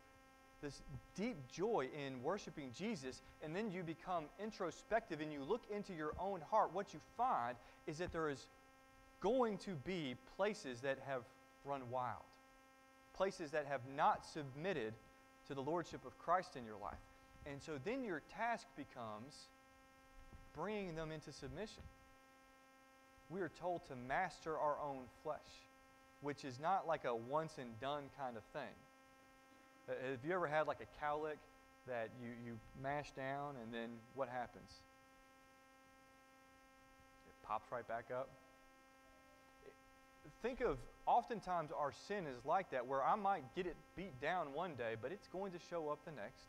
this 0.63 0.83
deep 1.17 1.37
joy 1.51 1.89
in 1.97 2.23
worshiping 2.23 2.71
Jesus, 2.77 3.23
and 3.43 3.55
then 3.55 3.73
you 3.73 3.83
become 3.83 4.25
introspective 4.43 5.21
and 5.21 5.33
you 5.33 5.43
look 5.43 5.63
into 5.75 5.93
your 5.93 6.13
own 6.21 6.41
heart, 6.51 6.71
what 6.73 6.93
you 6.95 7.01
find 7.17 7.57
is 7.87 7.99
that 7.99 8.13
there 8.13 8.29
is 8.29 8.47
going 9.21 9.59
to 9.59 9.71
be 9.85 10.15
places 10.37 10.81
that 10.81 10.99
have 11.07 11.23
run 11.65 11.83
wild, 11.91 12.23
places 13.17 13.51
that 13.51 13.67
have 13.67 13.81
not 13.97 14.25
submitted 14.25 14.93
to 15.49 15.55
the 15.55 15.63
Lordship 15.63 16.05
of 16.07 16.17
Christ 16.19 16.57
in 16.57 16.65
your 16.65 16.77
life. 16.81 16.99
And 17.47 17.61
so 17.61 17.73
then 17.85 18.05
your 18.05 18.23
task 18.37 18.67
becomes 18.77 19.49
bringing 20.55 20.95
them 20.95 21.11
into 21.11 21.33
submission 21.33 21.83
we 23.31 23.41
are 23.41 23.51
told 23.61 23.87
to 23.89 23.97
master 23.97 24.57
our 24.57 24.77
own 24.85 25.03
flesh, 25.23 25.39
which 26.23 26.45
is 26.45 26.59
not 26.59 26.87
like 26.87 27.05
a 27.05 27.15
once 27.15 27.59
and 27.59 27.79
done 27.81 28.05
kind 28.19 28.37
of 28.37 28.43
thing. 28.53 28.75
Uh, 29.89 29.93
have 30.11 30.25
you 30.27 30.35
ever 30.35 30.47
had 30.47 30.67
like 30.67 30.81
a 30.81 31.05
cowlick 31.05 31.39
that 31.87 32.11
you, 32.23 32.31
you 32.45 32.59
mash 32.83 33.11
down 33.13 33.55
and 33.63 33.73
then 33.73 33.89
what 34.15 34.29
happens? 34.29 34.71
It 37.29 37.47
pops 37.47 37.71
right 37.71 37.87
back 37.87 38.07
up. 38.13 38.29
Think 40.43 40.61
of 40.61 40.79
oftentimes 41.07 41.71
our 41.77 41.93
sin 42.07 42.27
is 42.27 42.45
like 42.45 42.71
that, 42.71 42.87
where 42.87 43.03
I 43.03 43.17
might 43.17 43.43
get 43.57 43.67
it 43.67 43.77
beat 43.97 44.21
down 44.21 44.53
one 44.53 44.75
day, 44.75 44.95
but 45.01 45.11
it's 45.11 45.27
going 45.29 45.53
to 45.53 45.59
show 45.71 45.89
up 45.89 45.99
the 46.05 46.13
next. 46.13 46.45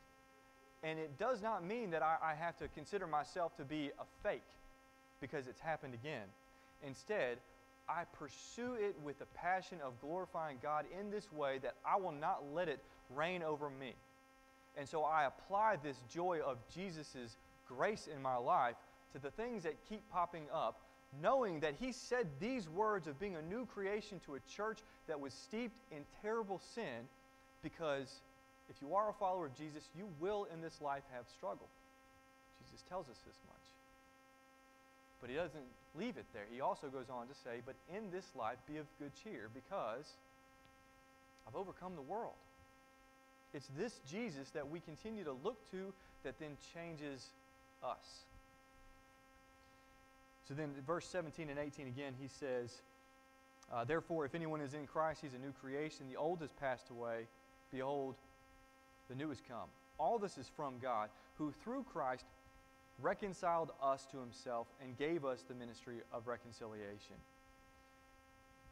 And 0.84 1.00
it 1.00 1.18
does 1.18 1.42
not 1.42 1.66
mean 1.66 1.92
that 1.92 2.04
I, 2.04 2.18
I 2.22 2.36
have 2.36 2.58
to 2.58 2.68
consider 2.70 3.08
myself 3.08 3.56
to 3.58 3.64
be 3.64 3.92
a 4.00 4.06
fake 4.24 4.44
because 5.22 5.48
it's 5.48 5.60
happened 5.60 5.94
again. 5.94 6.28
Instead, 6.86 7.38
I 7.88 8.04
pursue 8.18 8.76
it 8.76 8.96
with 9.04 9.20
the 9.20 9.26
passion 9.26 9.80
of 9.84 10.00
glorifying 10.00 10.58
God 10.62 10.86
in 10.98 11.10
this 11.10 11.32
way 11.32 11.58
that 11.60 11.76
I 11.86 11.98
will 11.98 12.12
not 12.12 12.44
let 12.54 12.70
it 12.70 12.80
reign 13.10 13.42
over 13.42 13.70
me. 13.70 13.94
And 14.78 14.88
so 14.88 15.04
I 15.04 15.26
apply 15.26 15.78
this 15.84 15.98
joy 16.10 16.40
of 16.46 16.58
Jesus' 16.74 17.38
grace 17.68 18.08
in 18.14 18.22
my 18.22 18.36
life 18.36 18.76
to 19.14 19.20
the 19.20 19.32
things 19.32 19.64
that 19.64 19.74
keep 19.88 20.08
popping 20.12 20.46
up, 20.54 20.82
knowing 21.22 21.60
that 21.62 21.76
He 21.80 21.92
said 21.92 22.28
these 22.40 22.70
words 22.70 23.08
of 23.08 23.20
being 23.20 23.36
a 23.36 23.42
new 23.42 23.66
creation 23.66 24.20
to 24.26 24.36
a 24.36 24.40
church 24.42 24.80
that 25.08 25.20
was 25.20 25.34
steeped 25.34 25.82
in 25.92 26.04
terrible 26.22 26.62
sin, 26.76 27.08
because 27.64 28.22
if 28.70 28.76
you 28.82 28.94
are 28.94 29.10
a 29.10 29.14
follower 29.14 29.48
of 29.48 29.56
Jesus, 29.56 29.90
you 29.98 30.08
will 30.20 30.48
in 30.54 30.62
this 30.62 30.80
life 30.80 31.04
have 31.12 31.26
struggle. 31.28 31.68
Jesus 32.64 32.84
tells 32.88 33.10
us 33.10 33.18
this 33.26 33.40
much. 33.48 33.56
But 35.20 35.30
he 35.32 35.36
doesn't 35.36 35.66
leave 35.96 36.18
it 36.18 36.26
there. 36.34 36.46
He 36.52 36.62
also 36.62 36.88
goes 36.88 37.10
on 37.10 37.28
to 37.28 37.34
say, 37.34 37.62
But 37.66 37.76
in 37.94 38.12
this 38.12 38.26
life 38.36 38.58
be 38.68 38.78
of 38.78 38.86
good 39.00 39.12
cheer, 39.24 39.50
because 39.54 40.14
I've 41.48 41.56
overcome 41.56 41.96
the 41.96 42.02
world. 42.02 42.34
It's 43.54 43.70
this 43.78 44.00
Jesus 44.10 44.50
that 44.52 44.70
we 44.70 44.80
continue 44.80 45.24
to 45.24 45.32
look 45.32 45.58
to 45.72 45.94
that 46.24 46.40
then 46.40 46.58
changes 46.74 47.28
us. 47.84 48.26
So 50.48 50.54
then, 50.54 50.70
verse 50.86 51.06
17 51.08 51.50
and 51.50 51.60
18 51.60 51.88
again, 51.88 52.14
he 52.20 52.28
says, 52.28 52.82
uh, 53.72 53.84
Therefore, 53.84 54.26
if 54.26 54.34
anyone 54.34 54.62
is 54.62 54.74
in 54.74 54.88
Christ, 54.88 55.22
he's 55.22 55.34
a 55.34 55.38
new 55.38 55.54
creation. 55.62 56.08
The 56.10 56.18
old 56.18 56.42
has 56.42 56.52
passed 56.52 56.90
away. 56.90 57.28
Behold, 57.72 58.16
the 59.10 59.16
new 59.16 59.30
has 59.30 59.42
come. 59.48 59.70
All 60.00 60.18
this 60.18 60.38
is 60.38 60.50
from 60.56 60.80
God, 60.82 61.10
who 61.38 61.54
through 61.64 61.86
Christ 61.92 62.26
reconciled 63.02 63.72
us 63.82 64.06
to 64.12 64.18
himself, 64.20 64.68
and 64.84 64.98
gave 64.98 65.26
us 65.26 65.44
the 65.48 65.54
ministry 65.54 65.98
of 66.14 66.28
reconciliation. 66.28 67.16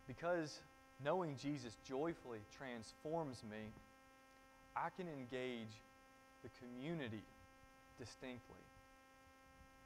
Because 0.08 0.60
knowing 1.04 1.36
Jesus 1.42 1.76
joyfully 1.88 2.40
transforms 2.58 3.44
me, 3.50 3.72
I 4.76 4.90
can 4.96 5.08
engage 5.08 5.74
the 6.44 6.50
community 6.60 7.24
distinctly. 8.00 8.64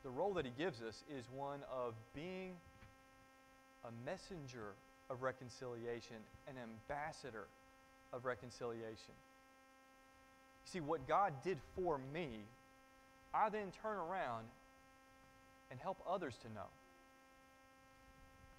The 0.03 0.09
role 0.09 0.33
that 0.33 0.45
he 0.45 0.51
gives 0.57 0.81
us 0.81 1.03
is 1.15 1.25
one 1.35 1.59
of 1.71 1.93
being 2.15 2.53
a 3.85 3.91
messenger 4.05 4.73
of 5.09 5.21
reconciliation, 5.21 6.17
an 6.47 6.55
ambassador 6.61 7.45
of 8.13 8.25
reconciliation. 8.25 9.15
You 10.65 10.71
see, 10.71 10.79
what 10.79 11.07
God 11.07 11.33
did 11.43 11.57
for 11.75 11.99
me 12.13 12.41
I 13.33 13.49
then 13.49 13.71
turn 13.81 13.97
around 13.97 14.45
and 15.69 15.79
help 15.79 15.97
others 16.07 16.35
to 16.43 16.53
know. 16.53 16.67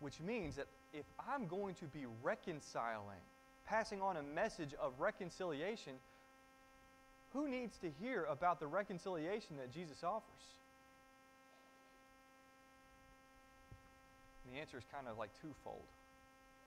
Which 0.00 0.20
means 0.20 0.56
that 0.56 0.66
if 0.92 1.04
I'm 1.28 1.46
going 1.46 1.74
to 1.76 1.84
be 1.86 2.06
reconciling, 2.22 3.20
passing 3.66 4.00
on 4.00 4.16
a 4.16 4.22
message 4.22 4.74
of 4.80 4.92
reconciliation, 4.98 5.92
who 7.32 7.48
needs 7.48 7.76
to 7.78 7.90
hear 8.00 8.24
about 8.24 8.60
the 8.60 8.66
reconciliation 8.66 9.56
that 9.58 9.72
Jesus 9.72 10.02
offers? 10.02 10.44
And 14.44 14.56
the 14.56 14.60
answer 14.60 14.76
is 14.76 14.84
kind 14.92 15.06
of 15.08 15.18
like 15.18 15.30
twofold. 15.40 15.84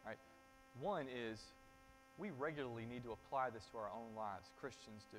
Right? 0.05 0.17
One 0.79 1.07
is 1.07 1.39
we 2.17 2.29
regularly 2.39 2.85
need 2.89 3.03
to 3.03 3.11
apply 3.11 3.49
this 3.49 3.63
to 3.71 3.77
our 3.77 3.89
own 3.93 4.15
lives. 4.15 4.49
Christians 4.59 5.03
do. 5.11 5.17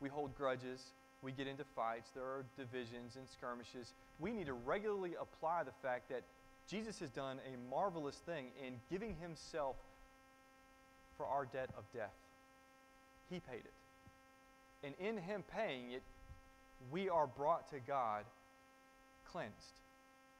We 0.00 0.08
hold 0.08 0.34
grudges, 0.36 0.80
we 1.22 1.32
get 1.32 1.46
into 1.46 1.64
fights, 1.76 2.10
there 2.14 2.24
are 2.24 2.44
divisions 2.56 3.16
and 3.16 3.28
skirmishes. 3.28 3.92
We 4.18 4.32
need 4.32 4.46
to 4.46 4.54
regularly 4.54 5.12
apply 5.20 5.64
the 5.64 5.72
fact 5.82 6.08
that 6.08 6.22
Jesus 6.68 6.98
has 7.00 7.10
done 7.10 7.38
a 7.46 7.70
marvelous 7.70 8.16
thing 8.16 8.46
in 8.64 8.74
giving 8.90 9.16
himself 9.20 9.76
for 11.16 11.26
our 11.26 11.44
debt 11.44 11.70
of 11.76 11.84
death. 11.92 12.14
He 13.28 13.40
paid 13.40 13.60
it. 13.60 13.72
And 14.82 14.94
in 14.98 15.18
him 15.18 15.44
paying 15.54 15.92
it, 15.92 16.02
we 16.90 17.08
are 17.08 17.26
brought 17.26 17.68
to 17.70 17.76
God 17.86 18.24
cleansed, 19.30 19.80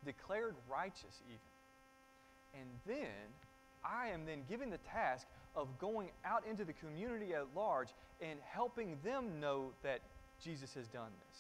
declared 0.04 0.54
righteous 0.70 1.20
even. 1.28 2.60
And 2.60 2.68
then 2.86 3.28
I 3.84 4.08
am 4.08 4.24
then 4.24 4.40
given 4.48 4.70
the 4.70 4.78
task 4.78 5.26
of 5.54 5.68
going 5.78 6.08
out 6.24 6.44
into 6.48 6.64
the 6.64 6.72
community 6.72 7.34
at 7.34 7.46
large 7.54 7.88
and 8.22 8.38
helping 8.50 8.96
them 9.04 9.40
know 9.40 9.72
that 9.82 10.00
Jesus 10.42 10.74
has 10.74 10.86
done 10.88 11.10
this. 11.28 11.38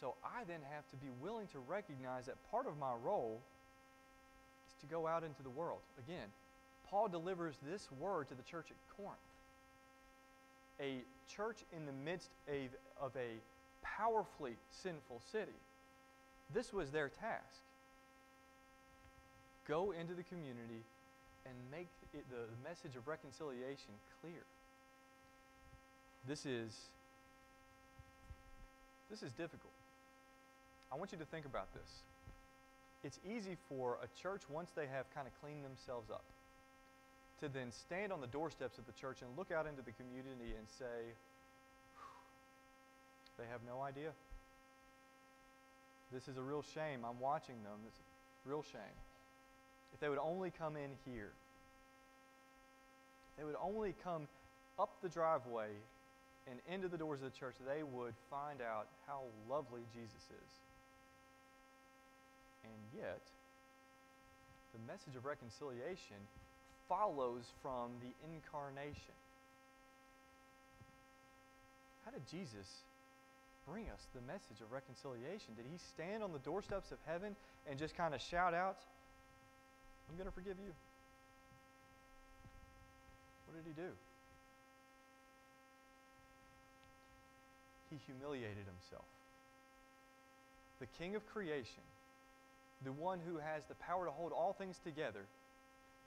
So 0.00 0.14
I 0.24 0.44
then 0.44 0.60
have 0.72 0.88
to 0.90 0.96
be 0.96 1.10
willing 1.22 1.46
to 1.48 1.58
recognize 1.58 2.26
that 2.26 2.36
part 2.50 2.66
of 2.66 2.78
my 2.78 2.92
role 3.04 3.40
is 4.68 4.74
to 4.80 4.86
go 4.86 5.06
out 5.06 5.24
into 5.24 5.42
the 5.42 5.50
world. 5.50 5.80
Again, 5.98 6.28
Paul 6.88 7.08
delivers 7.08 7.54
this 7.68 7.88
word 8.00 8.28
to 8.28 8.34
the 8.34 8.42
church 8.42 8.66
at 8.70 8.96
Corinth, 8.96 9.18
a 10.80 11.02
church 11.28 11.58
in 11.76 11.84
the 11.84 11.92
midst 11.92 12.30
of 12.48 13.10
a 13.16 13.36
powerfully 13.82 14.56
sinful 14.70 15.20
city. 15.30 15.58
This 16.52 16.72
was 16.72 16.90
their 16.90 17.08
task. 17.08 17.60
Go 19.68 19.92
into 19.92 20.14
the 20.14 20.24
community 20.24 20.82
and 21.44 21.54
make 21.70 21.88
the 22.12 22.68
message 22.68 22.96
of 22.96 23.06
reconciliation 23.06 23.92
clear. 24.20 24.42
This 26.26 26.46
is 26.46 26.76
this 29.10 29.22
is 29.22 29.32
difficult. 29.32 29.72
I 30.92 30.96
want 30.96 31.12
you 31.12 31.18
to 31.18 31.24
think 31.24 31.46
about 31.46 31.72
this. 31.74 31.90
It's 33.02 33.18
easy 33.26 33.56
for 33.68 33.98
a 34.02 34.20
church 34.20 34.42
once 34.48 34.70
they 34.76 34.86
have 34.86 35.12
kind 35.14 35.26
of 35.26 35.32
cleaned 35.40 35.64
themselves 35.64 36.10
up 36.10 36.24
to 37.40 37.48
then 37.48 37.72
stand 37.72 38.12
on 38.12 38.20
the 38.20 38.26
doorsteps 38.26 38.78
of 38.78 38.86
the 38.86 38.92
church 38.92 39.22
and 39.22 39.30
look 39.36 39.50
out 39.50 39.66
into 39.66 39.82
the 39.82 39.92
community 39.92 40.54
and 40.56 40.68
say, 40.78 41.16
they 43.38 43.44
have 43.50 43.60
no 43.66 43.82
idea. 43.82 44.10
This 46.12 46.28
is 46.28 46.36
a 46.36 46.42
real 46.42 46.62
shame. 46.74 47.00
I'm 47.08 47.18
watching 47.18 47.56
them. 47.64 47.78
It's 47.86 47.98
a 47.98 48.48
real 48.48 48.62
shame. 48.70 48.98
If 49.94 50.00
they 50.00 50.08
would 50.08 50.18
only 50.18 50.52
come 50.56 50.76
in 50.76 50.90
here, 51.10 51.32
if 53.32 53.38
they 53.38 53.44
would 53.44 53.56
only 53.62 53.94
come 54.04 54.28
up 54.78 54.90
the 55.02 55.08
driveway 55.08 55.68
and 56.48 56.58
into 56.72 56.88
the 56.88 56.96
doors 56.96 57.20
of 57.22 57.32
the 57.32 57.38
church, 57.38 57.54
they 57.66 57.82
would 57.82 58.14
find 58.30 58.60
out 58.60 58.86
how 59.06 59.22
lovely 59.48 59.82
Jesus 59.94 60.24
is. 60.30 60.50
And 62.64 63.02
yet, 63.02 63.20
the 64.72 64.80
message 64.86 65.16
of 65.16 65.24
reconciliation 65.24 66.16
follows 66.88 67.44
from 67.62 67.90
the 68.00 68.12
incarnation. 68.26 69.16
How 72.04 72.10
did 72.10 72.26
Jesus 72.26 72.66
bring 73.68 73.88
us 73.90 74.02
the 74.14 74.20
message 74.22 74.60
of 74.60 74.72
reconciliation? 74.72 75.54
Did 75.54 75.66
he 75.70 75.78
stand 75.94 76.22
on 76.22 76.32
the 76.32 76.40
doorsteps 76.40 76.90
of 76.90 76.98
heaven 77.06 77.36
and 77.68 77.78
just 77.78 77.96
kind 77.96 78.14
of 78.14 78.20
shout 78.20 78.54
out, 78.54 78.78
I'm 80.08 80.16
going 80.16 80.26
to 80.26 80.34
forgive 80.34 80.56
you? 80.58 80.72
What 83.46 83.62
did 83.62 83.66
he 83.66 83.74
do? 83.74 83.90
He 87.90 87.96
humiliated 88.06 88.64
himself. 88.66 89.04
The 90.78 90.86
king 90.98 91.14
of 91.16 91.26
creation, 91.26 91.82
the 92.84 92.92
one 92.92 93.18
who 93.26 93.36
has 93.36 93.64
the 93.68 93.74
power 93.74 94.06
to 94.06 94.10
hold 94.10 94.32
all 94.32 94.54
things 94.54 94.78
together, 94.82 95.26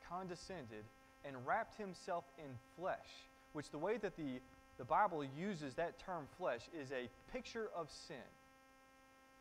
condescended 0.10 0.84
and 1.26 1.36
wrapped 1.46 1.78
himself 1.78 2.24
in 2.38 2.52
flesh, 2.78 3.28
which 3.54 3.70
the 3.70 3.78
way 3.78 3.98
that 3.98 4.18
the, 4.18 4.40
the 4.78 4.84
Bible 4.84 5.24
uses 5.38 5.76
that 5.76 6.00
term 6.00 6.28
flesh 6.38 6.62
is 6.80 6.92
a 6.92 7.10
picture 7.32 7.70
of 7.76 7.90
sin. 8.08 8.16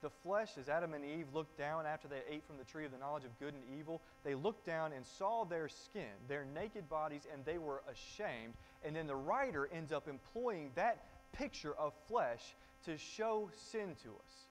The 0.02 0.10
flesh, 0.10 0.50
as 0.58 0.68
Adam 0.68 0.94
and 0.94 1.04
Eve 1.04 1.28
looked 1.32 1.56
down 1.56 1.86
after 1.86 2.08
they 2.08 2.22
ate 2.28 2.44
from 2.44 2.58
the 2.58 2.64
tree 2.64 2.84
of 2.84 2.90
the 2.90 2.98
knowledge 2.98 3.24
of 3.24 3.38
good 3.38 3.54
and 3.54 3.62
evil, 3.78 4.02
they 4.24 4.34
looked 4.34 4.66
down 4.66 4.92
and 4.92 5.06
saw 5.06 5.44
their 5.44 5.68
skin, 5.68 6.10
their 6.28 6.44
naked 6.44 6.88
bodies, 6.88 7.22
and 7.32 7.44
they 7.44 7.56
were 7.56 7.82
ashamed. 7.88 8.54
And 8.84 8.96
then 8.96 9.06
the 9.06 9.14
writer 9.14 9.68
ends 9.72 9.92
up 9.92 10.08
employing 10.08 10.72
that 10.74 11.04
picture 11.32 11.74
of 11.78 11.92
flesh 12.08 12.54
to 12.84 12.96
show 12.98 13.50
sin 13.70 13.94
to 14.02 14.08
us. 14.08 14.46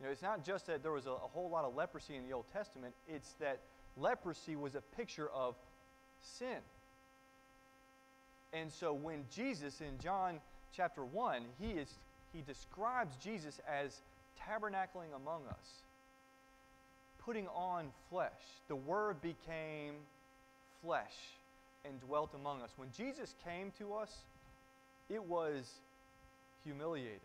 You 0.00 0.06
know, 0.06 0.12
it's 0.12 0.22
not 0.22 0.44
just 0.44 0.66
that 0.66 0.82
there 0.82 0.92
was 0.92 1.06
a, 1.06 1.10
a 1.10 1.28
whole 1.32 1.48
lot 1.48 1.64
of 1.64 1.74
leprosy 1.74 2.16
in 2.16 2.26
the 2.26 2.32
Old 2.32 2.46
Testament, 2.52 2.94
it's 3.08 3.32
that 3.40 3.60
leprosy 3.96 4.56
was 4.56 4.74
a 4.74 4.80
picture 4.96 5.28
of 5.34 5.54
sin. 6.20 6.58
And 8.52 8.70
so 8.70 8.92
when 8.92 9.24
Jesus 9.34 9.80
in 9.80 9.98
John 10.02 10.40
chapter 10.76 11.04
1, 11.04 11.42
he, 11.58 11.70
is, 11.70 11.88
he 12.32 12.42
describes 12.42 13.14
Jesus 13.22 13.60
as 13.68 14.00
tabernacling 14.40 15.14
among 15.14 15.42
us, 15.48 15.82
putting 17.24 17.46
on 17.48 17.86
flesh. 18.10 18.30
The 18.68 18.76
Word 18.76 19.22
became 19.22 19.94
flesh 20.84 21.14
and 21.84 22.00
dwelt 22.00 22.34
among 22.34 22.62
us. 22.62 22.70
When 22.76 22.88
Jesus 22.96 23.34
came 23.44 23.72
to 23.78 23.94
us, 23.94 24.12
it 25.08 25.22
was 25.22 25.70
humiliating. 26.64 27.20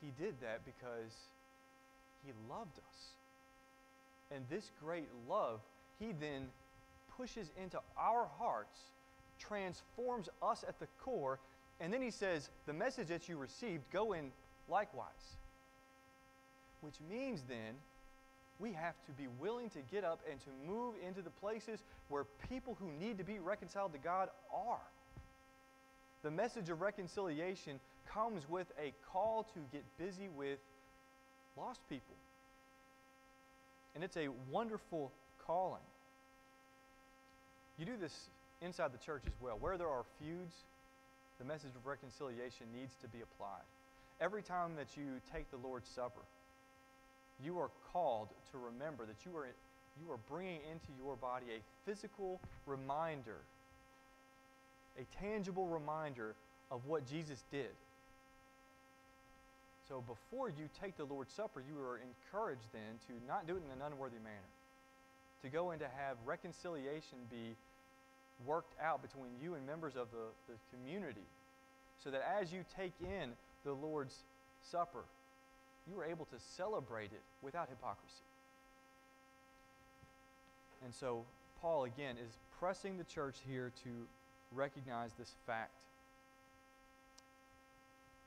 He 0.00 0.12
did 0.22 0.40
that 0.40 0.60
because 0.64 1.12
he 2.24 2.32
loved 2.48 2.78
us. 2.78 3.06
And 4.34 4.44
this 4.50 4.70
great 4.82 5.08
love, 5.28 5.60
He 5.98 6.12
then 6.12 6.48
pushes 7.16 7.50
into 7.62 7.78
our 7.96 8.28
hearts, 8.38 8.78
transforms 9.38 10.28
us 10.42 10.64
at 10.66 10.78
the 10.80 10.88
core, 11.00 11.38
and 11.80 11.92
then 11.92 12.02
He 12.02 12.10
says, 12.10 12.50
The 12.66 12.72
message 12.72 13.08
that 13.08 13.28
you 13.28 13.36
received, 13.36 13.84
go 13.92 14.12
in 14.12 14.32
likewise. 14.68 15.36
Which 16.80 16.96
means 17.08 17.42
then, 17.48 17.74
we 18.58 18.72
have 18.72 18.94
to 19.06 19.12
be 19.12 19.28
willing 19.38 19.68
to 19.70 19.78
get 19.90 20.02
up 20.02 20.20
and 20.30 20.40
to 20.40 20.48
move 20.66 20.94
into 21.06 21.20
the 21.20 21.30
places 21.30 21.82
where 22.08 22.24
people 22.48 22.76
who 22.80 22.90
need 22.90 23.18
to 23.18 23.24
be 23.24 23.38
reconciled 23.38 23.92
to 23.92 23.98
God 23.98 24.30
are. 24.52 24.80
The 26.26 26.32
message 26.32 26.70
of 26.70 26.80
reconciliation 26.80 27.78
comes 28.12 28.48
with 28.48 28.66
a 28.82 28.92
call 29.12 29.44
to 29.54 29.60
get 29.70 29.84
busy 29.96 30.28
with 30.36 30.58
lost 31.56 31.78
people. 31.88 32.16
And 33.94 34.02
it's 34.02 34.16
a 34.16 34.26
wonderful 34.50 35.12
calling. 35.46 35.86
You 37.78 37.86
do 37.86 37.96
this 37.96 38.12
inside 38.60 38.92
the 38.92 38.98
church 38.98 39.22
as 39.28 39.34
well. 39.40 39.56
Where 39.60 39.78
there 39.78 39.86
are 39.88 40.02
feuds, 40.18 40.56
the 41.38 41.44
message 41.44 41.76
of 41.76 41.86
reconciliation 41.86 42.66
needs 42.76 42.96
to 43.02 43.06
be 43.06 43.18
applied. 43.20 43.62
Every 44.20 44.42
time 44.42 44.74
that 44.78 44.96
you 44.96 45.20
take 45.32 45.48
the 45.52 45.58
Lord's 45.58 45.88
Supper, 45.88 46.26
you 47.40 47.56
are 47.60 47.70
called 47.92 48.30
to 48.50 48.58
remember 48.58 49.06
that 49.06 49.24
you 49.24 49.30
are, 49.36 49.46
you 50.04 50.10
are 50.10 50.18
bringing 50.28 50.58
into 50.72 50.88
your 51.00 51.14
body 51.14 51.46
a 51.54 51.88
physical 51.88 52.40
reminder, 52.66 53.38
a 54.98 55.22
tangible 55.22 55.66
reminder 55.66 56.34
of 56.70 56.86
what 56.86 57.08
Jesus 57.08 57.42
did. 57.50 57.70
So 59.88 60.02
before 60.06 60.48
you 60.48 60.68
take 60.80 60.96
the 60.96 61.04
Lord's 61.04 61.32
Supper, 61.32 61.62
you 61.66 61.80
are 61.80 62.00
encouraged 62.00 62.66
then 62.72 62.98
to 63.06 63.26
not 63.26 63.46
do 63.46 63.56
it 63.56 63.62
in 63.64 63.70
an 63.70 63.86
unworthy 63.86 64.18
manner, 64.18 64.50
to 65.42 65.48
go 65.48 65.70
and 65.70 65.80
to 65.80 65.86
have 65.86 66.16
reconciliation 66.24 67.18
be 67.30 67.54
worked 68.44 68.74
out 68.82 69.00
between 69.00 69.30
you 69.40 69.54
and 69.54 69.64
members 69.64 69.94
of 69.96 70.08
the, 70.10 70.52
the 70.52 70.58
community, 70.74 71.24
so 72.02 72.10
that 72.10 72.22
as 72.40 72.52
you 72.52 72.64
take 72.76 72.92
in 73.00 73.30
the 73.64 73.72
Lord's 73.72 74.24
Supper, 74.62 75.04
you 75.88 75.98
are 76.00 76.04
able 76.04 76.24
to 76.26 76.36
celebrate 76.56 77.12
it 77.12 77.22
without 77.40 77.68
hypocrisy. 77.68 78.24
And 80.84 80.92
so, 80.92 81.24
Paul 81.62 81.84
again 81.84 82.16
is 82.16 82.36
pressing 82.58 82.98
the 82.98 83.04
church 83.04 83.36
here 83.48 83.72
to 83.84 83.90
recognize 84.52 85.12
this 85.18 85.34
fact. 85.46 85.72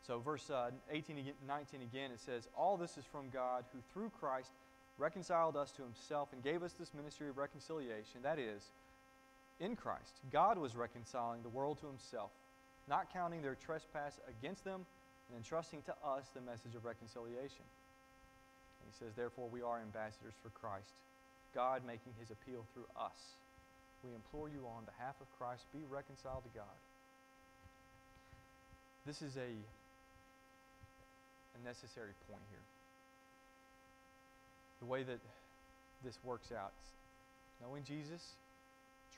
So, 0.06 0.20
verse 0.20 0.50
uh, 0.50 0.72
18 0.92 1.18
and 1.18 1.28
19 1.48 1.82
again, 1.82 2.12
it 2.12 2.20
says, 2.20 2.48
All 2.58 2.78
this 2.78 2.98
is 2.98 3.06
from 3.06 3.30
God, 3.30 3.64
who 3.72 3.80
through 3.94 4.12
Christ 4.20 4.52
reconciled 4.98 5.56
us 5.56 5.72
to 5.74 5.84
himself 5.84 6.30
and 6.34 6.44
gave 6.44 6.64
us 6.64 6.74
this 6.74 6.94
ministry 6.94 7.30
of 7.30 7.38
reconciliation. 7.38 8.22
That 8.24 8.40
is, 8.40 8.64
in 9.60 9.76
Christ, 9.76 10.22
God 10.32 10.58
was 10.58 10.76
reconciling 10.76 11.44
the 11.44 11.50
world 11.50 11.80
to 11.82 11.88
himself, 11.88 12.32
not 12.88 13.14
counting 13.14 13.42
their 13.42 13.56
trespass 13.56 14.20
against 14.28 14.64
them, 14.64 14.86
and 15.30 15.38
entrusting 15.38 15.84
to 15.84 15.94
us 16.04 16.26
the 16.34 16.42
message 16.42 16.76
of 16.76 16.86
reconciliation. 16.86 17.66
And 18.82 18.90
he 18.92 18.98
says, 18.98 19.14
Therefore, 19.16 19.48
we 19.52 19.62
are 19.62 19.80
ambassadors 19.80 20.34
for 20.42 20.50
Christ, 20.50 20.94
God 21.54 21.84
making 21.86 22.14
his 22.20 22.32
appeal 22.32 22.66
through 22.74 22.88
us. 23.00 23.38
We 24.04 24.16
implore 24.16 24.48
you 24.48 24.64
on 24.78 24.86
behalf 24.86 25.16
of 25.20 25.28
Christ, 25.38 25.64
be 25.74 25.84
reconciled 25.90 26.44
to 26.44 26.54
God. 26.56 26.78
This 29.06 29.22
is 29.22 29.36
a, 29.36 29.52
a 31.56 31.60
necessary 31.66 32.16
point 32.30 32.44
here. 32.50 32.68
The 34.80 34.86
way 34.86 35.04
that 35.04 35.20
this 36.04 36.16
works 36.24 36.52
out, 36.56 36.72
knowing 37.62 37.84
Jesus 37.84 38.24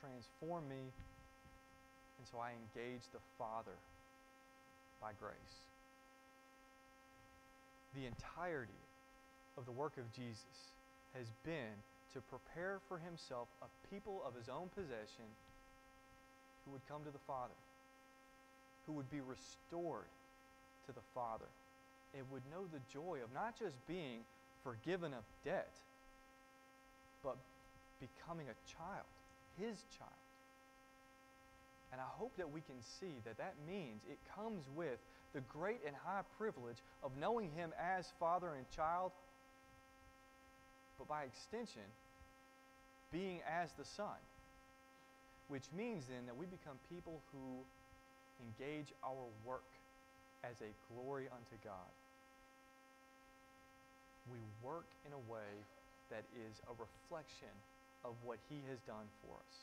transformed 0.00 0.68
me, 0.68 0.82
and 2.18 2.26
so 2.30 2.38
I 2.38 2.50
engage 2.58 3.02
the 3.12 3.22
Father 3.38 3.78
by 5.00 5.12
grace. 5.20 5.54
The 7.94 8.06
entirety 8.06 8.82
of 9.56 9.66
the 9.66 9.72
work 9.72 9.98
of 9.98 10.10
Jesus 10.14 10.72
has 11.14 11.26
been 11.44 11.76
to 12.14 12.20
prepare 12.20 12.80
for 12.88 12.98
himself 12.98 13.48
a 13.62 13.68
people 13.90 14.22
of 14.26 14.34
his 14.34 14.48
own 14.48 14.68
possession 14.74 15.28
who 16.64 16.72
would 16.72 16.86
come 16.88 17.04
to 17.04 17.10
the 17.10 17.24
Father, 17.26 17.56
who 18.86 18.92
would 18.92 19.10
be 19.10 19.20
restored 19.20 20.10
to 20.86 20.92
the 20.92 21.04
Father, 21.14 21.48
and 22.16 22.24
would 22.30 22.42
know 22.50 22.64
the 22.72 22.80
joy 22.92 23.18
of 23.24 23.32
not 23.32 23.58
just 23.58 23.74
being 23.86 24.20
forgiven 24.62 25.12
of 25.14 25.24
debt, 25.44 25.72
but 27.24 27.36
becoming 28.00 28.46
a 28.48 28.56
child, 28.68 29.08
his 29.58 29.82
child. 29.98 30.22
And 31.92 32.00
I 32.00 32.08
hope 32.18 32.36
that 32.38 32.50
we 32.50 32.60
can 32.60 32.80
see 32.80 33.20
that 33.24 33.36
that 33.38 33.54
means 33.68 34.00
it 34.10 34.18
comes 34.34 34.64
with 34.74 34.98
the 35.34 35.40
great 35.40 35.80
and 35.86 35.94
high 35.94 36.22
privilege 36.38 36.78
of 37.02 37.12
knowing 37.20 37.50
him 37.52 37.72
as 37.78 38.06
father 38.18 38.54
and 38.54 38.68
child, 38.70 39.12
but 40.98 41.08
by 41.08 41.24
extension, 41.24 41.86
being 43.12 43.40
as 43.46 43.70
the 43.72 43.84
son. 43.84 44.18
Which 45.48 45.64
means 45.76 46.06
then 46.08 46.24
that 46.26 46.36
we 46.36 46.46
become 46.46 46.80
people 46.88 47.20
who 47.32 47.60
engage 48.40 48.92
our 49.04 49.28
work 49.44 49.68
as 50.44 50.56
a 50.60 50.72
glory 50.92 51.28
unto 51.28 51.56
God. 51.62 51.92
We 54.30 54.38
work 54.62 54.86
in 55.06 55.12
a 55.12 55.30
way 55.30 55.50
that 56.10 56.24
is 56.32 56.60
a 56.68 56.72
reflection 56.72 57.52
of 58.04 58.14
what 58.24 58.38
He 58.48 58.56
has 58.70 58.78
done 58.86 59.06
for 59.20 59.36
us. 59.36 59.56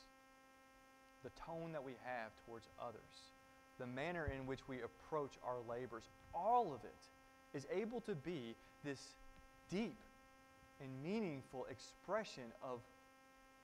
The 1.23 1.31
tone 1.45 1.71
that 1.73 1.83
we 1.83 1.93
have 2.05 2.31
towards 2.45 2.67
others, 2.79 3.33
the 3.79 3.87
manner 3.87 4.29
in 4.29 4.47
which 4.47 4.67
we 4.67 4.77
approach 4.81 5.31
our 5.45 5.57
labors, 5.67 6.03
all 6.33 6.73
of 6.73 6.83
it 6.83 7.57
is 7.57 7.65
able 7.73 8.01
to 8.01 8.15
be 8.15 8.55
this 8.83 8.99
deep 9.69 9.97
and 10.81 10.89
meaningful 11.03 11.65
expression 11.69 12.43
of 12.63 12.79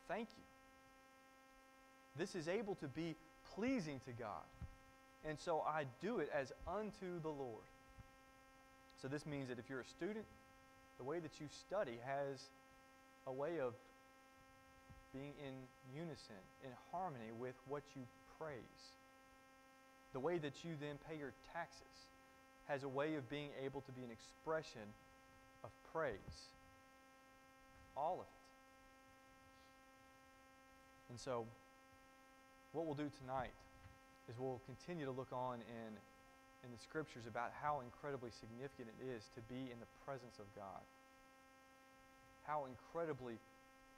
thank 0.07 0.27
you. 0.37 0.43
This 2.17 2.35
is 2.35 2.47
able 2.47 2.75
to 2.75 2.87
be 2.87 3.15
pleasing 3.55 3.99
to 4.05 4.11
God. 4.11 4.43
And 5.27 5.39
so 5.39 5.63
I 5.67 5.85
do 6.01 6.19
it 6.19 6.29
as 6.33 6.51
unto 6.67 7.19
the 7.21 7.29
Lord. 7.29 7.63
So 9.01 9.07
this 9.07 9.25
means 9.25 9.49
that 9.49 9.59
if 9.59 9.69
you're 9.69 9.81
a 9.81 9.85
student, 9.85 10.25
the 10.97 11.03
way 11.03 11.19
that 11.19 11.31
you 11.39 11.47
study 11.67 11.97
has 12.05 12.41
a 13.27 13.31
way 13.31 13.59
of 13.59 13.73
being 15.13 15.33
in 15.45 15.53
unison, 15.95 16.41
in 16.63 16.71
harmony 16.91 17.31
with 17.39 17.55
what 17.67 17.83
you 17.95 18.01
praise. 18.39 18.93
The 20.13 20.19
way 20.19 20.37
that 20.37 20.63
you 20.63 20.71
then 20.79 20.97
pay 21.09 21.17
your 21.17 21.33
taxes 21.53 21.81
has 22.67 22.83
a 22.83 22.87
way 22.87 23.15
of 23.15 23.29
being 23.29 23.49
able 23.63 23.81
to 23.81 23.91
be 23.91 24.03
an 24.03 24.11
expression 24.11 24.87
of 25.63 25.69
praise. 25.93 26.49
All 27.95 28.19
of 28.19 28.27
it. 28.27 28.35
And 31.09 31.19
so, 31.19 31.45
what 32.73 32.85
we'll 32.85 32.95
do 32.95 33.09
tonight 33.21 33.53
is 34.29 34.35
we'll 34.39 34.61
continue 34.65 35.05
to 35.05 35.11
look 35.11 35.31
on 35.31 35.59
in, 35.69 35.91
in 36.65 36.69
the 36.71 36.81
scriptures 36.81 37.23
about 37.27 37.51
how 37.61 37.81
incredibly 37.85 38.31
significant 38.31 38.89
it 38.99 39.15
is 39.15 39.23
to 39.35 39.41
be 39.47 39.71
in 39.71 39.79
the 39.79 39.87
presence 40.05 40.39
of 40.39 40.45
God. 40.55 40.81
How 42.43 42.65
incredibly 42.65 43.37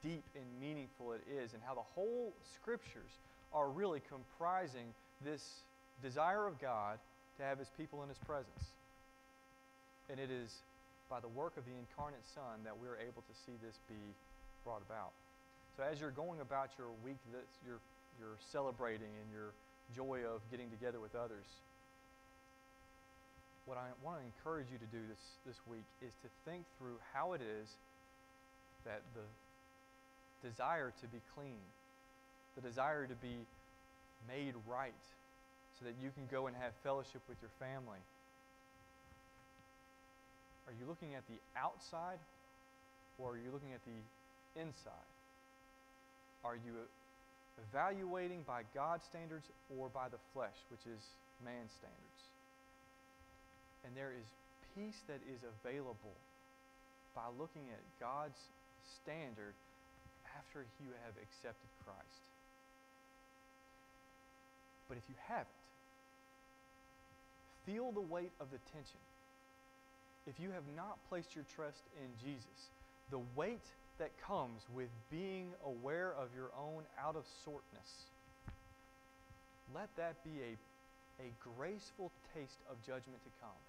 deep 0.04 0.24
and 0.36 0.46
meaningful 0.62 1.14
it 1.14 1.24
is, 1.26 1.54
and 1.54 1.62
how 1.66 1.74
the 1.74 1.88
whole 1.96 2.34
scriptures 2.54 3.18
are 3.54 3.70
really 3.70 4.02
comprising 4.10 4.94
this 5.24 5.64
desire 6.04 6.46
of 6.46 6.60
God 6.62 7.00
to 7.38 7.44
have 7.44 7.58
his 7.58 7.70
people 7.78 8.04
in 8.04 8.10
his 8.10 8.20
presence. 8.20 8.76
And 10.10 10.20
it 10.20 10.30
is 10.30 10.54
by 11.10 11.20
the 11.20 11.32
work 11.32 11.56
of 11.56 11.64
the 11.66 11.76
incarnate 11.76 12.26
Son 12.36 12.64
that 12.64 12.76
we're 12.76 13.00
able 13.00 13.24
to 13.24 13.34
see 13.46 13.56
this 13.64 13.80
be 13.88 14.00
brought 14.64 14.84
about. 14.84 15.16
So 15.76 15.84
as 15.84 16.02
you're 16.02 16.16
going 16.16 16.42
about 16.42 16.76
your 16.78 16.92
week 17.06 17.20
that 17.32 17.48
you're, 17.64 17.80
you're 18.20 18.40
celebrating 18.52 19.08
and 19.08 19.28
your 19.32 19.56
joy 19.96 20.28
of 20.28 20.42
getting 20.52 20.70
together 20.70 21.00
with 21.00 21.16
others, 21.16 21.48
what 23.68 23.78
I 23.78 23.88
want 24.04 24.20
to 24.20 24.24
encourage 24.24 24.68
you 24.72 24.80
to 24.80 24.90
do 24.92 25.04
this, 25.08 25.20
this 25.46 25.60
week 25.68 25.84
is 26.02 26.12
to 26.24 26.30
think 26.48 26.64
through 26.80 26.96
how 27.14 27.34
it 27.34 27.42
is 27.44 27.68
that 28.86 29.04
the 29.16 29.28
desire 30.48 30.94
to 31.02 31.08
be 31.08 31.20
clean, 31.36 31.60
the 32.56 32.64
desire 32.64 33.06
to 33.08 33.16
be 33.16 33.44
made 34.28 34.56
right, 34.68 35.04
so 35.80 35.86
that 35.86 35.96
you 36.02 36.10
can 36.16 36.26
go 36.32 36.48
and 36.48 36.56
have 36.56 36.72
fellowship 36.84 37.22
with 37.28 37.38
your 37.42 37.52
family. 37.60 38.00
Are 40.68 40.76
you 40.76 40.86
looking 40.86 41.16
at 41.16 41.24
the 41.32 41.40
outside 41.56 42.20
or 43.18 43.34
are 43.34 43.40
you 43.40 43.50
looking 43.52 43.72
at 43.72 43.82
the 43.88 44.60
inside? 44.60 45.10
Are 46.44 46.60
you 46.60 46.76
evaluating 47.72 48.44
by 48.46 48.62
God's 48.76 49.04
standards 49.08 49.48
or 49.80 49.90
by 49.90 50.12
the 50.12 50.20
flesh, 50.36 50.60
which 50.70 50.84
is 50.84 51.02
man's 51.44 51.72
standards? 51.80 52.22
And 53.88 53.96
there 53.96 54.12
is 54.12 54.28
peace 54.76 55.00
that 55.08 55.24
is 55.32 55.40
available 55.42 56.16
by 57.16 57.32
looking 57.40 57.64
at 57.72 57.82
God's 58.04 58.38
standard 59.02 59.56
after 60.38 60.68
you 60.84 60.92
have 61.08 61.16
accepted 61.16 61.72
Christ. 61.88 62.22
But 64.92 65.00
if 65.00 65.04
you 65.10 65.16
haven't, 65.28 65.64
feel 67.66 67.92
the 67.92 68.04
weight 68.04 68.32
of 68.40 68.52
the 68.52 68.60
tension. 68.72 69.02
If 70.28 70.40
you 70.40 70.52
have 70.52 70.68
not 70.76 70.98
placed 71.10 71.36
your 71.36 71.46
trust 71.56 71.84
in 71.96 72.10
Jesus, 72.24 72.70
the 73.10 73.22
weight 73.36 73.64
that 73.98 74.12
comes 74.22 74.62
with 74.76 74.90
being 75.10 75.48
aware 75.66 76.14
of 76.20 76.28
your 76.36 76.52
own 76.60 76.84
out 77.02 77.16
of 77.16 77.24
sortness. 77.44 78.06
Let 79.74 79.90
that 79.98 80.24
be 80.24 80.38
a, 80.44 81.24
a 81.24 81.32
graceful 81.58 82.12
taste 82.36 82.60
of 82.70 82.78
judgment 82.86 83.24
to 83.24 83.32
come. 83.42 83.62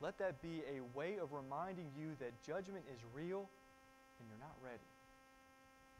Let 0.00 0.18
that 0.18 0.40
be 0.42 0.62
a 0.68 0.98
way 0.98 1.16
of 1.20 1.32
reminding 1.32 1.86
you 1.98 2.12
that 2.20 2.32
judgment 2.46 2.84
is 2.92 3.00
real 3.14 3.48
and 4.20 4.28
you're 4.28 4.40
not 4.40 4.56
ready. 4.62 4.90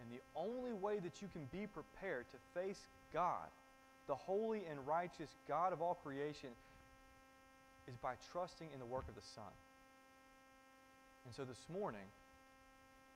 And 0.00 0.10
the 0.10 0.22
only 0.38 0.72
way 0.72 0.98
that 0.98 1.22
you 1.22 1.28
can 1.32 1.48
be 1.52 1.66
prepared 1.66 2.26
to 2.30 2.60
face 2.60 2.80
God, 3.12 3.48
the 4.06 4.14
holy 4.14 4.62
and 4.70 4.86
righteous 4.86 5.30
God 5.48 5.72
of 5.72 5.80
all 5.80 5.94
creation, 5.94 6.50
is 7.88 7.96
by 7.96 8.14
trusting 8.32 8.68
in 8.72 8.78
the 8.80 8.86
work 8.86 9.04
of 9.08 9.14
the 9.14 9.28
Son. 9.34 9.54
And 11.26 11.34
so 11.34 11.44
this 11.44 11.60
morning, 11.72 12.04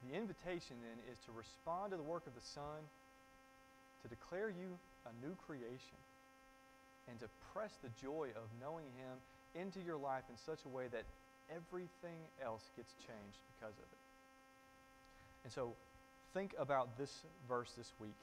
the 0.06 0.16
invitation 0.16 0.76
then 0.84 0.98
is 1.10 1.18
to 1.26 1.32
respond 1.32 1.92
to 1.92 1.96
the 1.96 2.06
work 2.06 2.26
of 2.26 2.34
the 2.34 2.44
Son, 2.44 2.80
to 4.02 4.08
declare 4.08 4.48
you 4.48 4.78
a 5.04 5.12
new 5.24 5.34
creation, 5.46 5.98
and 7.08 7.18
to 7.20 7.28
press 7.52 7.72
the 7.82 7.90
joy 8.00 8.28
of 8.36 8.44
knowing 8.60 8.86
Him 9.00 9.16
into 9.56 9.80
your 9.80 9.96
life 9.96 10.24
in 10.28 10.36
such 10.36 10.64
a 10.64 10.68
way 10.68 10.84
that 10.92 11.04
everything 11.48 12.20
else 12.44 12.62
gets 12.76 12.92
changed 13.08 13.40
because 13.56 13.74
of 13.74 13.88
it. 13.88 14.02
And 15.44 15.52
so 15.52 15.72
think 16.34 16.54
about 16.58 16.96
this 16.98 17.24
verse 17.48 17.72
this 17.76 17.92
week. 18.00 18.16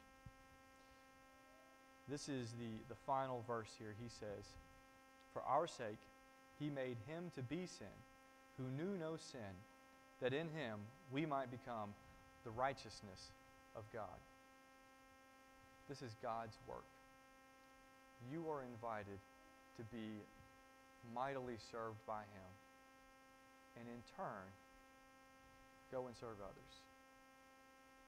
This 2.08 2.30
is 2.30 2.54
the, 2.60 2.70
the 2.88 2.96
final 3.08 3.44
verse 3.48 3.70
here. 3.80 3.96
He 4.02 4.10
says, 4.10 4.46
For 5.34 5.42
our 5.42 5.66
sake, 5.66 5.98
he 6.60 6.70
made 6.70 6.98
him 7.08 7.32
to 7.36 7.42
be 7.44 7.66
sin, 7.66 7.96
who 8.58 8.64
knew 8.78 8.98
no 8.98 9.18
sin 9.18 9.54
that 10.22 10.34
in 10.34 10.48
him 10.56 10.80
we 11.12 11.26
might 11.26 11.52
become 11.52 11.94
the 12.44 12.52
righteousness 12.52 13.32
of 13.76 13.84
God. 13.92 14.20
This 15.90 16.02
is 16.02 16.16
God's 16.24 16.58
work. 16.68 16.88
You 18.32 18.50
are 18.50 18.64
invited 18.64 19.20
to 19.78 19.84
be 19.92 20.24
mightily 21.14 21.58
served 21.72 22.00
by 22.08 22.24
him, 22.24 22.50
and 23.78 23.86
in 23.86 24.02
turn, 24.16 24.48
go 25.92 26.08
and 26.08 26.16
serve 26.16 26.40
others. 26.42 26.74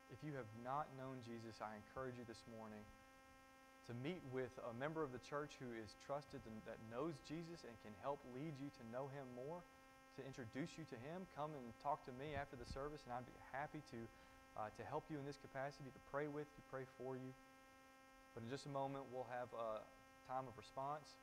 if 0.07 0.23
you 0.23 0.31
have 0.39 0.47
not 0.63 0.87
known 0.95 1.19
Jesus, 1.27 1.59
I 1.59 1.75
encourage 1.75 2.15
you 2.15 2.23
this 2.27 2.39
morning 2.55 2.79
to 3.87 3.95
meet 4.03 4.19
with 4.35 4.51
a 4.67 4.73
member 4.75 4.99
of 4.99 5.15
the 5.15 5.23
church 5.23 5.55
who 5.63 5.71
is 5.79 5.95
trusted 6.03 6.43
and 6.43 6.59
that 6.67 6.75
knows 6.91 7.15
Jesus 7.23 7.63
and 7.63 7.71
can 7.87 7.95
help 8.03 8.19
lead 8.35 8.51
you 8.59 8.67
to 8.67 8.83
know 8.91 9.07
him 9.15 9.23
more, 9.31 9.63
to 10.19 10.21
introduce 10.27 10.75
you 10.75 10.83
to 10.91 10.99
him. 11.07 11.23
Come 11.39 11.55
and 11.55 11.63
talk 11.79 12.03
to 12.03 12.13
me 12.19 12.35
after 12.35 12.59
the 12.59 12.67
service, 12.67 12.99
and 13.07 13.15
I'd 13.15 13.23
be 13.23 13.39
happy 13.55 13.79
to, 13.95 13.99
uh, 14.59 14.67
to 14.75 14.83
help 14.83 15.07
you 15.07 15.15
in 15.15 15.23
this 15.23 15.39
capacity, 15.39 15.87
to 15.87 16.03
pray 16.11 16.27
with 16.27 16.51
you, 16.51 16.61
pray 16.67 16.83
for 16.99 17.15
you. 17.15 17.31
But 18.35 18.43
in 18.43 18.51
just 18.51 18.67
a 18.67 18.73
moment, 18.75 19.07
we'll 19.15 19.31
have 19.31 19.47
a 19.55 19.79
time 20.27 20.43
of 20.43 20.53
response. 20.59 21.15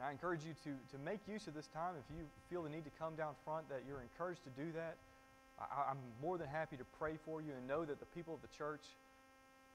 And 0.00 0.08
I 0.08 0.10
encourage 0.16 0.48
you 0.48 0.56
to, 0.64 0.72
to 0.72 0.98
make 1.04 1.20
use 1.28 1.44
of 1.44 1.52
this 1.52 1.68
time. 1.76 1.92
If 2.00 2.08
you 2.08 2.24
feel 2.48 2.64
the 2.64 2.72
need 2.72 2.88
to 2.88 2.94
come 2.96 3.20
down 3.20 3.36
front, 3.44 3.68
that 3.68 3.84
you're 3.84 4.00
encouraged 4.00 4.40
to 4.48 4.52
do 4.56 4.72
that. 4.72 4.96
I, 5.60 5.92
I'm 5.92 6.00
more 6.24 6.40
than 6.40 6.48
happy 6.48 6.80
to 6.80 6.88
pray 6.96 7.20
for 7.28 7.44
you 7.44 7.52
and 7.52 7.68
know 7.68 7.84
that 7.84 8.00
the 8.00 8.08
people 8.16 8.32
of 8.32 8.40
the 8.40 8.48
church 8.56 8.80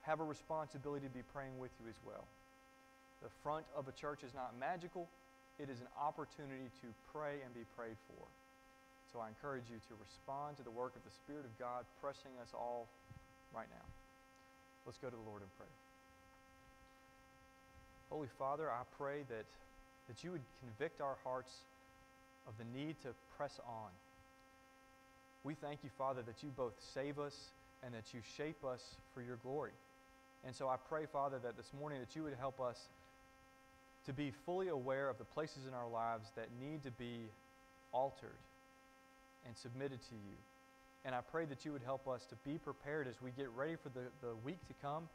have 0.08 0.24
a 0.24 0.24
responsibility 0.24 1.06
to 1.06 1.12
be 1.12 1.22
praying 1.36 1.60
with 1.60 1.72
you 1.84 1.92
as 1.92 2.00
well. 2.08 2.24
The 3.22 3.30
front 3.44 3.68
of 3.76 3.88
a 3.88 3.92
church 3.92 4.24
is 4.24 4.34
not 4.34 4.56
magical, 4.58 5.08
it 5.60 5.70
is 5.70 5.84
an 5.84 5.92
opportunity 6.00 6.72
to 6.82 6.88
pray 7.12 7.44
and 7.44 7.52
be 7.54 7.68
prayed 7.76 8.00
for. 8.08 8.24
So 9.12 9.20
I 9.20 9.28
encourage 9.28 9.68
you 9.68 9.78
to 9.92 9.94
respond 10.00 10.58
to 10.58 10.64
the 10.64 10.72
work 10.72 10.96
of 10.96 11.04
the 11.04 11.12
Spirit 11.12 11.44
of 11.44 11.52
God 11.60 11.84
pressing 12.00 12.32
us 12.42 12.56
all 12.56 12.88
right 13.54 13.68
now. 13.68 13.86
Let's 14.86 14.98
go 14.98 15.10
to 15.10 15.16
the 15.16 15.28
Lord 15.28 15.42
in 15.42 15.52
prayer. 15.60 15.78
Holy 18.10 18.32
Father, 18.40 18.72
I 18.72 18.88
pray 18.98 19.28
that, 19.28 19.44
that 20.08 20.24
you 20.24 20.32
would 20.32 20.46
convict 20.64 21.02
our 21.02 21.18
hearts 21.24 21.52
of 22.48 22.54
the 22.56 22.68
need 22.80 22.96
to 23.04 23.10
press 23.36 23.60
on. 23.68 23.92
We 25.44 25.56
thank 25.56 25.84
you, 25.84 25.90
Father, 25.98 26.22
that 26.24 26.44
you 26.44 26.50
both 26.56 26.74
save 26.94 27.20
us 27.20 27.36
and 27.84 27.94
that 27.94 28.14
you 28.14 28.22
shape 28.38 28.64
us 28.64 28.96
for 29.14 29.22
your 29.22 29.38
glory. 29.44 29.72
And 30.46 30.56
so 30.56 30.70
I 30.70 30.76
pray, 30.90 31.06
Father, 31.06 31.40
that 31.44 31.58
this 31.58 31.72
morning 31.78 32.00
that 32.00 32.16
you 32.16 32.24
would 32.24 32.36
help 32.40 32.62
us 32.62 32.80
to 34.06 34.14
be 34.14 34.32
fully 34.46 34.70
aware 34.70 35.10
of 35.10 35.18
the 35.18 35.26
places 35.26 35.68
in 35.68 35.74
our 35.74 35.88
lives 35.88 36.30
that 36.36 36.48
need 36.62 36.84
to 36.84 36.92
be 36.92 37.26
altered 37.92 38.40
and 39.46 39.56
submitted 39.58 40.02
to 40.10 40.16
you. 40.16 40.38
And 41.06 41.14
I 41.14 41.20
pray 41.22 41.46
that 41.46 41.66
you 41.66 41.72
would 41.74 41.84
help 41.84 42.08
us 42.08 42.26
to 42.26 42.36
be 42.50 42.58
prepared 42.58 43.08
as 43.08 43.16
we 43.22 43.32
get 43.32 43.50
ready 43.56 43.76
for 43.76 43.90
the, 43.90 44.06
the 44.22 44.36
week 44.46 44.66
to 44.68 44.74
come, 44.82 45.10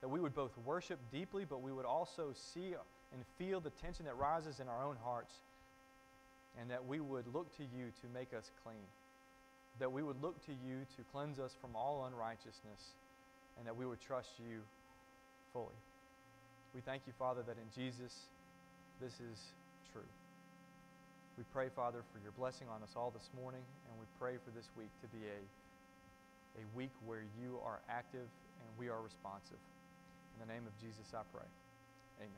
that 0.00 0.08
we 0.08 0.20
would 0.20 0.34
both 0.34 0.52
worship 0.64 0.98
deeply, 1.12 1.44
but 1.44 1.62
we 1.62 1.72
would 1.72 1.86
also 1.86 2.32
see 2.34 2.74
and 3.12 3.22
feel 3.38 3.60
the 3.60 3.70
tension 3.70 4.04
that 4.06 4.16
rises 4.16 4.58
in 4.58 4.68
our 4.68 4.84
own 4.84 4.96
hearts, 5.04 5.32
and 6.60 6.70
that 6.70 6.84
we 6.84 7.00
would 7.00 7.26
look 7.32 7.56
to 7.56 7.62
you 7.62 7.86
to 8.00 8.06
make 8.12 8.34
us 8.34 8.50
clean, 8.64 8.86
that 9.78 9.90
we 9.90 10.02
would 10.02 10.20
look 10.20 10.44
to 10.46 10.52
you 10.52 10.78
to 10.96 11.02
cleanse 11.12 11.38
us 11.38 11.54
from 11.60 11.76
all 11.76 12.06
unrighteousness 12.06 12.94
and 13.58 13.66
that 13.66 13.76
we 13.76 13.86
would 13.86 14.00
trust 14.00 14.30
you 14.38 14.60
fully. 15.52 15.78
We 16.74 16.80
thank 16.80 17.02
you, 17.06 17.12
Father, 17.18 17.42
that 17.46 17.56
in 17.56 17.70
Jesus 17.74 18.12
this 19.00 19.14
is 19.14 19.38
true. 19.92 20.06
We 21.38 21.44
pray, 21.52 21.68
Father, 21.74 22.02
for 22.12 22.22
your 22.22 22.32
blessing 22.38 22.66
on 22.70 22.82
us 22.82 22.94
all 22.96 23.10
this 23.10 23.28
morning, 23.34 23.62
and 23.90 23.94
we 23.98 24.06
pray 24.18 24.38
for 24.38 24.50
this 24.54 24.66
week 24.78 24.90
to 25.02 25.08
be 25.10 25.22
a, 25.26 25.40
a 26.62 26.64
week 26.78 26.94
where 27.06 27.26
you 27.42 27.58
are 27.66 27.78
active 27.90 28.26
and 28.62 28.68
we 28.78 28.88
are 28.88 29.02
responsive. 29.02 29.58
In 30.34 30.46
the 30.46 30.52
name 30.52 30.62
of 30.66 30.74
Jesus, 30.78 31.10
I 31.14 31.22
pray. 31.34 31.46